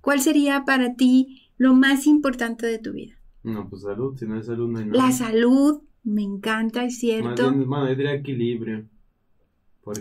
¿Cuál 0.00 0.20
sería 0.20 0.64
para 0.64 0.94
ti 0.94 1.50
lo 1.58 1.74
más 1.74 2.06
importante 2.06 2.66
de 2.66 2.78
tu 2.78 2.92
vida? 2.92 3.14
No, 3.42 3.68
pues 3.68 3.82
salud, 3.82 4.16
si 4.16 4.26
no 4.26 4.36
hay 4.36 4.42
salud 4.42 4.68
no 4.68 4.78
hay 4.78 4.86
nada. 4.86 5.06
La 5.06 5.12
salud, 5.12 5.82
me 6.02 6.22
encanta, 6.22 6.84
es 6.84 6.98
cierto. 6.98 7.50
Más 7.52 7.66
bueno, 7.66 7.88
yo 7.88 7.96
diría 7.96 8.14
equilibrio. 8.14 8.86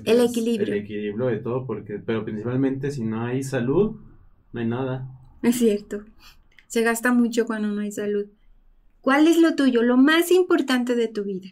el 0.06 0.22
equilibrio. 0.22 0.74
El 0.74 0.82
equilibrio 0.82 1.26
de 1.28 1.38
todo, 1.38 1.66
porque, 1.66 2.00
pero 2.00 2.24
principalmente 2.24 2.92
si 2.92 3.04
no 3.04 3.22
hay 3.26 3.44
salud, 3.44 3.96
no 4.54 4.60
hay 4.60 4.68
nada. 4.68 5.10
Es 5.42 5.58
cierto. 5.58 6.04
Se 6.68 6.84
gasta 6.84 7.14
mucho 7.14 7.46
cuando 7.46 7.70
no 7.70 7.82
hay 7.82 7.92
salud. 7.92 8.28
¿Cuál 9.04 9.28
es 9.28 9.38
lo 9.38 9.54
tuyo, 9.56 9.84
lo 9.84 9.98
más 9.98 10.32
importante 10.32 10.96
de 10.96 11.10
tu 11.10 11.26
vida? 11.26 11.50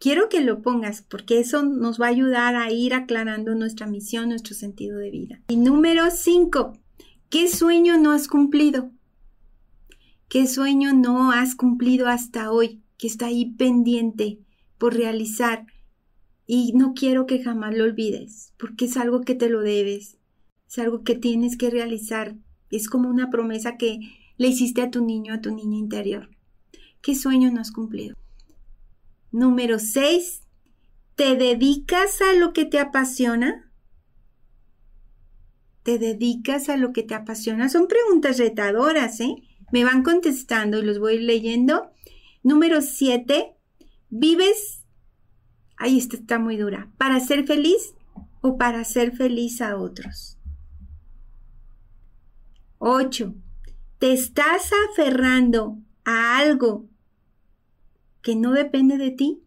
Quiero 0.00 0.28
que 0.28 0.40
lo 0.40 0.60
pongas 0.60 1.02
porque 1.02 1.38
eso 1.38 1.62
nos 1.62 2.00
va 2.00 2.06
a 2.06 2.10
ayudar 2.10 2.56
a 2.56 2.72
ir 2.72 2.94
aclarando 2.94 3.54
nuestra 3.54 3.86
misión, 3.86 4.30
nuestro 4.30 4.56
sentido 4.56 4.98
de 4.98 5.12
vida. 5.12 5.40
Y 5.46 5.54
número 5.54 6.10
5. 6.10 6.72
¿Qué 7.28 7.46
sueño 7.46 7.96
no 7.96 8.10
has 8.10 8.26
cumplido? 8.26 8.90
¿Qué 10.28 10.48
sueño 10.48 10.92
no 10.92 11.30
has 11.30 11.54
cumplido 11.54 12.08
hasta 12.08 12.50
hoy 12.50 12.82
que 12.98 13.06
está 13.06 13.26
ahí 13.26 13.52
pendiente 13.52 14.40
por 14.76 14.92
realizar? 14.92 15.66
Y 16.44 16.72
no 16.72 16.94
quiero 16.94 17.24
que 17.24 17.40
jamás 17.40 17.72
lo 17.76 17.84
olvides, 17.84 18.52
porque 18.58 18.86
es 18.86 18.96
algo 18.96 19.20
que 19.20 19.36
te 19.36 19.48
lo 19.48 19.60
debes, 19.60 20.18
es 20.68 20.78
algo 20.80 21.04
que 21.04 21.14
tienes 21.14 21.56
que 21.56 21.70
realizar, 21.70 22.34
es 22.68 22.88
como 22.88 23.08
una 23.08 23.30
promesa 23.30 23.76
que 23.76 24.00
le 24.38 24.48
hiciste 24.48 24.82
a 24.82 24.90
tu 24.90 25.04
niño, 25.04 25.34
a 25.34 25.40
tu 25.40 25.54
niña 25.54 25.78
interior. 25.78 26.30
¿Qué 27.02 27.14
sueño 27.14 27.50
no 27.50 27.60
has 27.60 27.72
cumplido? 27.72 28.16
Número 29.32 29.78
6. 29.78 30.42
¿Te 31.14 31.36
dedicas 31.36 32.20
a 32.20 32.34
lo 32.34 32.52
que 32.52 32.64
te 32.64 32.78
apasiona? 32.78 33.70
¿Te 35.82 35.98
dedicas 35.98 36.68
a 36.68 36.76
lo 36.76 36.92
que 36.92 37.02
te 37.02 37.14
apasiona? 37.14 37.68
Son 37.68 37.88
preguntas 37.88 38.38
retadoras, 38.38 39.20
¿eh? 39.20 39.34
Me 39.72 39.84
van 39.84 40.02
contestando 40.02 40.78
y 40.78 40.82
los 40.82 40.98
voy 40.98 41.18
leyendo. 41.18 41.90
Número 42.42 42.82
7. 42.82 43.56
¿Vives? 44.10 44.84
Ahí 45.76 45.98
esta 45.98 46.16
está 46.16 46.38
muy 46.38 46.56
dura. 46.56 46.90
¿Para 46.98 47.18
ser 47.20 47.46
feliz 47.46 47.94
o 48.42 48.58
para 48.58 48.80
hacer 48.80 49.16
feliz 49.16 49.62
a 49.62 49.76
otros? 49.76 50.38
8. 52.78 53.34
¿Te 53.98 54.12
estás 54.12 54.70
aferrando 54.90 55.78
a 56.10 56.38
algo 56.38 56.88
que 58.22 58.34
no 58.34 58.52
depende 58.52 58.98
de 58.98 59.10
ti? 59.10 59.42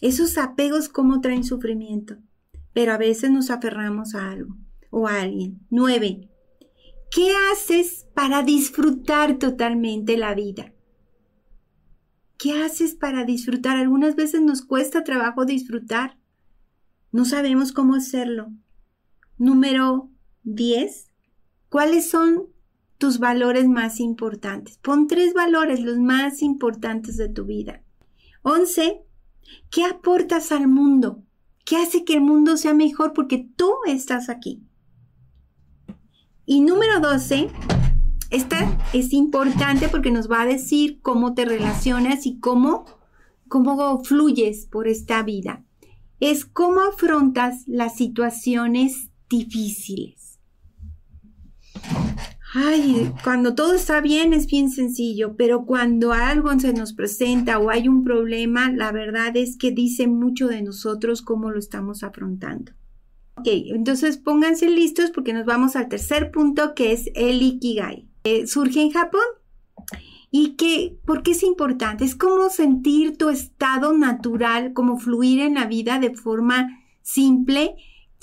Esos 0.00 0.38
apegos 0.38 0.88
como 0.88 1.20
traen 1.20 1.44
sufrimiento, 1.44 2.16
pero 2.72 2.92
a 2.92 2.98
veces 2.98 3.30
nos 3.30 3.50
aferramos 3.50 4.14
a 4.14 4.30
algo 4.30 4.56
o 4.90 5.08
a 5.08 5.22
alguien. 5.22 5.60
9. 5.70 6.28
¿Qué 7.10 7.32
haces 7.50 8.06
para 8.14 8.42
disfrutar 8.42 9.38
totalmente 9.38 10.16
la 10.16 10.34
vida? 10.34 10.72
¿Qué 12.38 12.62
haces 12.62 12.94
para 12.94 13.24
disfrutar? 13.24 13.76
Algunas 13.76 14.14
veces 14.14 14.42
nos 14.42 14.62
cuesta 14.62 15.02
trabajo 15.04 15.44
disfrutar. 15.44 16.18
No 17.10 17.24
sabemos 17.24 17.72
cómo 17.72 17.94
hacerlo. 17.94 18.52
Número 19.38 20.10
10. 20.44 21.10
¿Cuáles 21.68 22.10
son 22.10 22.48
tus 22.98 23.18
valores 23.18 23.68
más 23.68 24.00
importantes? 24.00 24.78
Pon 24.78 25.06
tres 25.06 25.34
valores, 25.34 25.80
los 25.80 25.98
más 25.98 26.42
importantes 26.42 27.16
de 27.16 27.28
tu 27.28 27.44
vida. 27.44 27.82
11. 28.42 29.02
¿Qué 29.70 29.84
aportas 29.84 30.52
al 30.52 30.68
mundo? 30.68 31.22
¿Qué 31.64 31.76
hace 31.76 32.04
que 32.04 32.14
el 32.14 32.20
mundo 32.20 32.56
sea 32.56 32.74
mejor 32.74 33.12
porque 33.12 33.48
tú 33.56 33.72
estás 33.86 34.28
aquí? 34.28 34.62
Y 36.44 36.60
número 36.60 37.00
12, 37.00 37.48
esta 38.30 38.78
es 38.92 39.12
importante 39.12 39.88
porque 39.88 40.12
nos 40.12 40.30
va 40.30 40.42
a 40.42 40.46
decir 40.46 41.00
cómo 41.02 41.34
te 41.34 41.44
relacionas 41.44 42.24
y 42.24 42.38
cómo, 42.38 42.86
cómo 43.48 44.02
fluyes 44.04 44.66
por 44.66 44.86
esta 44.86 45.22
vida. 45.24 45.64
Es 46.20 46.44
cómo 46.44 46.82
afrontas 46.82 47.64
las 47.66 47.96
situaciones 47.96 49.10
difíciles. 49.28 50.38
Ay, 52.58 53.12
cuando 53.22 53.54
todo 53.54 53.74
está 53.74 54.00
bien 54.00 54.32
es 54.32 54.46
bien 54.46 54.70
sencillo, 54.70 55.36
pero 55.36 55.66
cuando 55.66 56.14
algo 56.14 56.58
se 56.58 56.72
nos 56.72 56.94
presenta 56.94 57.58
o 57.58 57.68
hay 57.68 57.86
un 57.86 58.02
problema, 58.02 58.72
la 58.72 58.92
verdad 58.92 59.36
es 59.36 59.58
que 59.58 59.72
dice 59.72 60.06
mucho 60.06 60.48
de 60.48 60.62
nosotros 60.62 61.20
cómo 61.20 61.50
lo 61.50 61.58
estamos 61.58 62.02
afrontando. 62.02 62.72
Ok, 63.34 63.46
entonces 63.46 64.16
pónganse 64.16 64.70
listos 64.70 65.10
porque 65.10 65.34
nos 65.34 65.44
vamos 65.44 65.76
al 65.76 65.90
tercer 65.90 66.30
punto 66.30 66.74
que 66.74 66.92
es 66.92 67.10
el 67.14 67.42
Ikigai. 67.42 68.08
Eh, 68.24 68.46
surge 68.46 68.80
en 68.80 68.90
Japón 68.90 69.20
y 70.30 70.54
que, 70.54 70.96
¿por 71.04 71.22
qué 71.22 71.32
es 71.32 71.42
importante? 71.42 72.06
Es 72.06 72.16
como 72.16 72.48
sentir 72.48 73.18
tu 73.18 73.28
estado 73.28 73.92
natural, 73.92 74.72
como 74.72 74.98
fluir 74.98 75.40
en 75.40 75.56
la 75.56 75.66
vida 75.66 75.98
de 75.98 76.14
forma 76.14 76.68
simple, 77.02 77.74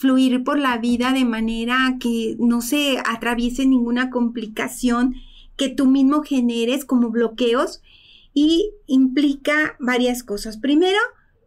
fluir 0.03 0.43
por 0.43 0.59
la 0.59 0.77
vida 0.79 1.13
de 1.13 1.23
manera 1.23 1.95
que 1.97 2.35
no 2.37 2.61
se 2.61 2.97
atraviese 3.05 3.65
ninguna 3.65 4.09
complicación 4.09 5.15
que 5.55 5.69
tú 5.69 5.85
mismo 5.85 6.23
generes 6.23 6.83
como 6.83 7.09
bloqueos 7.09 7.81
y 8.33 8.71
implica 8.85 9.77
varias 9.79 10.21
cosas. 10.23 10.57
Primero, 10.57 10.97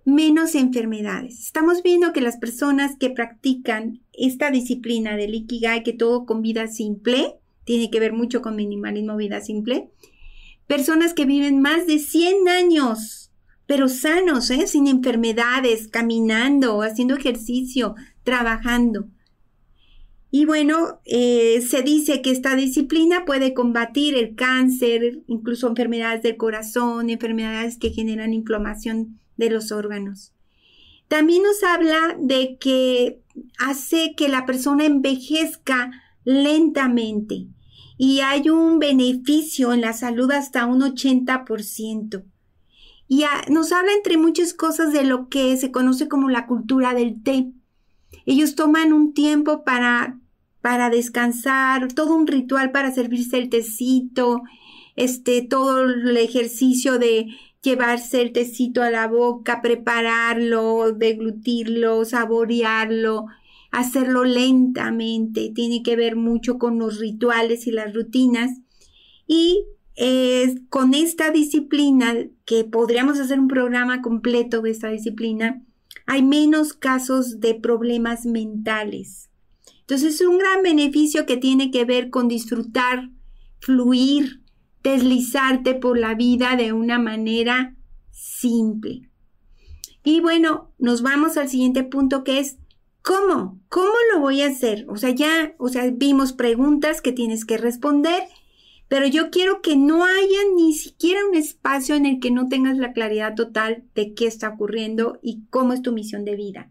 menos 0.07 0.55
enfermedades. 0.55 1.39
Estamos 1.41 1.83
viendo 1.83 2.15
que 2.15 2.23
las 2.23 2.39
personas 2.39 2.97
que 2.99 3.11
practican 3.11 4.01
esta 4.15 4.51
disciplina 4.51 5.19
del 5.19 5.35
Ikigai, 5.35 5.83
que 5.83 5.93
todo 5.93 6.25
con 6.25 6.41
vida 6.41 6.67
simple, 6.67 7.35
tiene 7.65 7.91
que 7.91 8.01
ver 8.01 8.15
mucho 8.15 8.41
con 8.41 8.57
minimalismo, 8.57 9.19
vida 9.19 9.43
simple, 9.43 9.91
personas 10.67 11.13
que 11.13 11.27
viven 11.27 11.61
más 11.61 11.87
de 11.87 11.99
100 11.99 12.49
años, 12.49 13.33
pero 13.67 13.89
sanos, 13.89 14.49
¿eh? 14.51 14.67
sin 14.67 14.87
enfermedades, 14.87 15.89
caminando, 15.89 16.81
haciendo 16.81 17.17
ejercicio, 17.17 17.97
trabajando. 18.27 19.09
Y 20.31 20.45
bueno, 20.45 21.01
eh, 21.07 21.65
se 21.67 21.83
dice 21.83 22.21
que 22.21 22.33
esta 22.33 22.57
disciplina 22.57 23.25
puede 23.25 23.55
combatir 23.55 24.17
el 24.17 24.35
cáncer, 24.35 25.23
incluso 25.29 25.69
enfermedades 25.69 26.23
del 26.23 26.37
corazón, 26.37 27.09
enfermedades 27.09 27.79
que 27.79 27.91
generan 27.91 28.35
inflamación 28.35 29.19
de 29.37 29.49
los 29.49 29.71
órganos. 29.71 30.35
También 31.09 31.45
nos 31.45 31.63
habla 31.63 32.19
de 32.21 32.59
que 32.59 33.23
hace 33.59 34.15
que 34.17 34.29
la 34.29 34.45
persona 34.45 34.85
envejezca 34.85 35.93
lentamente 36.25 37.47
y 37.97 38.21
hay 38.21 38.51
un 38.51 38.81
beneficio 38.81 39.73
en 39.73 39.81
la 39.81 39.93
salud 39.93 40.31
hasta 40.33 40.67
un 40.67 40.81
80%. 40.81 42.25
Y 43.09 43.25
nos 43.49 43.71
habla 43.71 43.93
entre 43.93 44.17
muchas 44.17 44.53
cosas 44.53 44.93
de 44.93 45.05
lo 45.05 45.29
que 45.29 45.57
se 45.57 45.71
conoce 45.71 46.09
como 46.09 46.29
la 46.29 46.47
cultura 46.47 46.93
del 46.93 47.23
té. 47.23 47.53
Ellos 48.25 48.55
toman 48.55 48.93
un 48.93 49.13
tiempo 49.13 49.65
para, 49.65 50.19
para 50.61 50.91
descansar, 50.91 51.93
todo 51.93 52.15
un 52.15 52.27
ritual 52.27 52.71
para 52.71 52.93
servirse 52.93 53.39
el 53.39 53.51
tecito, 53.51 54.43
este, 54.97 55.43
todo 55.43 55.83
el 55.83 56.17
ejercicio 56.17 56.99
de 56.99 57.29
llevarse 57.63 58.23
el 58.23 58.33
tecito 58.33 58.83
a 58.83 58.91
la 58.91 59.09
boca, 59.09 59.61
prepararlo, 59.61 60.93
deglutirlo, 60.93 62.05
saborearlo, 62.05 63.27
hacerlo 63.71 64.25
lentamente. 64.25 65.51
Tiene 65.55 65.83
que 65.83 65.97
ver 65.97 66.17
mucho 66.17 66.59
con 66.59 66.79
los 66.79 66.99
rituales 66.99 67.67
y 67.67 67.73
las 67.73 67.93
rutinas. 67.93 68.53
Y 69.27 69.65
con 70.69 70.95
esta 70.95 71.31
disciplina, 71.31 72.15
que 72.45 72.65
podríamos 72.65 73.19
hacer 73.19 73.41
un 73.41 73.49
programa 73.49 74.03
completo 74.03 74.61
de 74.61 74.71
esta 74.71 74.89
disciplina, 74.89 75.63
hay 76.05 76.23
menos 76.23 76.73
casos 76.73 77.41
de 77.41 77.55
problemas 77.55 78.27
mentales. 78.27 79.31
Entonces 79.81 80.21
es 80.21 80.27
un 80.27 80.39
gran 80.39 80.63
beneficio 80.63 81.27
que 81.27 81.37
tiene 81.37 81.71
que 81.71 81.85
ver 81.85 82.11
con 82.11 82.29
disfrutar, 82.29 83.11
fluir, 83.61 84.43
deslizarte 84.83 85.75
por 85.75 85.99
la 85.99 86.15
vida 86.15 86.57
de 86.57 86.73
una 86.73 86.99
manera 86.99 87.77
simple. 88.11 89.09
Y 90.05 90.21
bueno, 90.21 90.73
nos 90.79 91.03
vamos 91.03 91.37
al 91.37 91.49
siguiente 91.49 91.83
punto 91.83 92.25
que 92.25 92.39
es 92.39 92.59
¿cómo? 93.07 93.61
¿Cómo 93.69 93.93
lo 94.13 94.21
voy 94.21 94.43
a 94.43 94.49
hacer? 94.49 94.85
O 94.89 94.97
sea, 94.97 95.11
ya, 95.11 95.55
o 95.59 95.69
sea, 95.69 95.89
vimos 95.93 96.33
preguntas 96.33 97.01
que 97.01 97.13
tienes 97.13 97.45
que 97.45 97.57
responder, 97.57 98.25
pero 98.89 99.07
yo 99.07 99.31
quiero 99.31 99.63
que 99.63 99.77
no 99.77 100.05
haya 100.05 100.39
ni 100.55 100.73
siquiera 100.73 101.21
un 101.29 101.35
espacio 101.35 101.97
en 101.97 102.07
el 102.07 102.21
que 102.21 102.31
no 102.31 102.49
tengas 102.49 102.79
la 102.79 102.93
claridad 102.93 103.35
total 103.35 103.85
de 103.95 104.15
qué 104.15 104.27
está 104.27 104.49
ocurriendo 104.49 105.19
y 105.23 105.45
cómo 105.51 105.73
es 105.73 105.83
tu 105.83 105.93
misión 105.93 106.25
de 106.25 106.37
vida. 106.37 106.71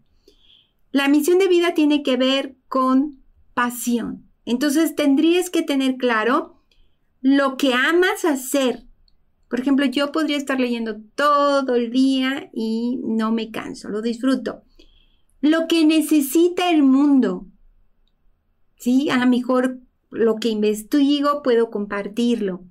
La 0.92 1.08
misión 1.08 1.38
de 1.38 1.48
vida 1.48 1.74
tiene 1.74 2.02
que 2.02 2.16
ver 2.16 2.56
con 2.68 3.22
pasión. 3.52 4.30
Entonces 4.46 4.94
tendrías 4.94 5.50
que 5.50 5.62
tener 5.62 5.96
claro 5.96 6.62
lo 7.20 7.56
que 7.56 7.74
amas 7.74 8.24
hacer. 8.24 8.84
Por 9.48 9.60
ejemplo, 9.60 9.84
yo 9.84 10.10
podría 10.10 10.38
estar 10.38 10.58
leyendo 10.58 10.96
todo 11.14 11.74
el 11.74 11.90
día 11.90 12.50
y 12.54 12.98
no 13.04 13.30
me 13.30 13.50
canso, 13.50 13.88
lo 13.90 14.00
disfruto. 14.00 14.62
Lo 15.40 15.68
que 15.68 15.84
necesita 15.84 16.70
el 16.70 16.82
mundo. 16.82 17.46
¿Sí? 18.78 19.10
A 19.10 19.18
lo 19.18 19.26
mejor 19.26 19.80
lo 20.10 20.36
que 20.36 20.48
investigo 20.48 21.42
puedo 21.42 21.70
compartirlo. 21.70 22.64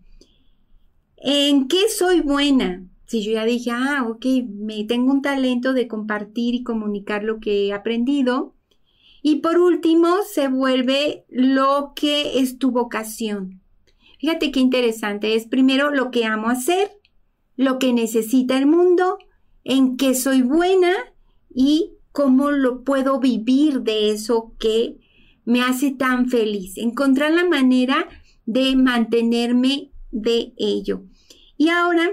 ¿En 1.18 1.68
qué 1.68 1.90
soy 1.90 2.22
buena? 2.22 2.86
Si 3.06 3.24
yo 3.24 3.34
ya 3.34 3.46
dije, 3.46 3.72
ah, 3.72 4.06
ok, 4.08 4.26
me 4.48 4.84
tengo 4.84 5.12
un 5.12 5.22
talento 5.22 5.74
de 5.74 5.88
compartir 5.88 6.56
y 6.56 6.64
comunicar 6.64 7.24
lo 7.24 7.40
que 7.40 7.68
he 7.68 7.74
aprendido. 7.74 8.56
Y 9.22 9.38
por 9.38 9.58
último, 9.58 10.18
se 10.32 10.48
vuelve 10.48 11.26
lo 11.30 11.94
que 11.96 12.40
es 12.40 12.58
tu 12.58 12.72
vocación. 12.72 13.62
Fíjate 14.20 14.52
qué 14.52 14.60
interesante. 14.60 15.36
Es 15.36 15.46
primero 15.46 15.92
lo 15.92 16.12
que 16.12 16.26
amo 16.26 16.50
hacer, 16.50 16.92
lo 17.56 17.80
que 17.80 17.94
necesita 17.94 18.58
el 18.58 18.66
mundo, 18.66 19.18
en 19.64 19.98
qué 19.98 20.16
soy 20.16 20.42
buena 20.42 20.94
y 21.54 21.94
cómo 22.12 22.52
lo 22.52 22.84
puedo 22.84 23.20
vivir 23.20 23.82
de 23.82 24.12
eso 24.12 24.54
que 24.58 24.98
me 25.46 25.62
hace 25.62 25.92
tan 25.92 26.30
feliz. 26.30 26.78
Encontrar 26.78 27.32
la 27.32 27.46
manera 27.46 28.08
de 28.46 28.76
mantenerme 28.76 29.92
de 30.12 30.54
ello. 30.58 31.04
Y 31.58 31.70
ahora 31.70 32.10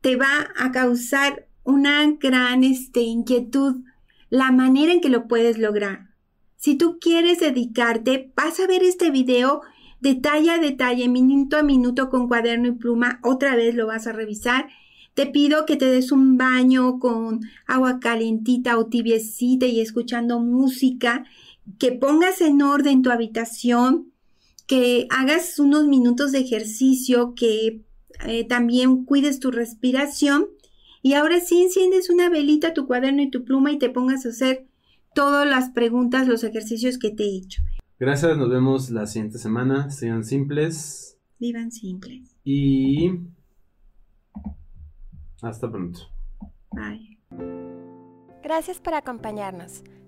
te 0.00 0.16
va 0.16 0.48
a 0.56 0.72
causar 0.72 1.46
una 1.64 2.10
gran 2.12 2.64
este, 2.64 3.02
inquietud 3.02 3.82
la 4.30 4.52
manera 4.52 4.92
en 4.92 5.00
que 5.00 5.08
lo 5.08 5.26
puedes 5.26 5.58
lograr. 5.58 6.10
Si 6.56 6.76
tú 6.76 6.98
quieres 7.00 7.40
dedicarte, 7.40 8.32
vas 8.36 8.60
a 8.60 8.66
ver 8.66 8.82
este 8.82 9.10
video 9.10 9.62
detalle 10.00 10.50
a 10.50 10.58
detalle, 10.58 11.08
minuto 11.08 11.58
a 11.58 11.62
minuto 11.62 12.08
con 12.08 12.28
cuaderno 12.28 12.68
y 12.68 12.72
pluma, 12.72 13.20
otra 13.22 13.54
vez 13.56 13.74
lo 13.74 13.86
vas 13.86 14.06
a 14.06 14.12
revisar 14.12 14.68
Te 15.14 15.26
pido 15.26 15.66
que 15.66 15.76
te 15.76 15.86
des 15.86 16.12
un 16.12 16.38
baño 16.38 16.98
con 16.98 17.40
agua 17.66 17.98
calentita 17.98 18.78
o 18.78 18.86
tibiecita 18.86 19.66
y 19.66 19.80
escuchando 19.80 20.38
música, 20.38 21.24
que 21.78 21.92
pongas 21.92 22.40
en 22.40 22.62
orden 22.62 23.02
tu 23.02 23.10
habitación, 23.10 24.12
que 24.66 25.06
hagas 25.10 25.58
unos 25.58 25.86
minutos 25.86 26.32
de 26.32 26.40
ejercicio, 26.40 27.34
que 27.34 27.82
eh, 28.26 28.44
también 28.46 29.04
cuides 29.04 29.40
tu 29.40 29.50
respiración 29.50 30.46
y 31.02 31.14
ahora 31.14 31.40
sí 31.40 31.62
enciendes 31.62 32.10
una 32.10 32.28
velita, 32.28 32.74
tu 32.74 32.86
cuaderno 32.86 33.22
y 33.22 33.30
tu 33.30 33.44
pluma 33.44 33.72
y 33.72 33.78
te 33.78 33.88
pongas 33.88 34.26
a 34.26 34.30
hacer 34.30 34.66
todas 35.14 35.48
las 35.48 35.70
preguntas, 35.70 36.28
los 36.28 36.44
ejercicios 36.44 36.98
que 36.98 37.10
te 37.10 37.24
he 37.24 37.36
hecho. 37.38 37.62
Gracias, 37.98 38.36
nos 38.36 38.48
vemos 38.48 38.90
la 38.90 39.06
siguiente 39.06 39.38
semana. 39.38 39.90
Sean 39.90 40.24
simples. 40.24 41.18
Vivan 41.38 41.72
simples. 41.72 42.36
Y 42.44 43.10
hasta 45.42 45.70
pronto. 45.70 46.00
Bye. 46.72 47.18
Gracias 48.42 48.80
por 48.80 48.94
acompañarnos. 48.94 49.82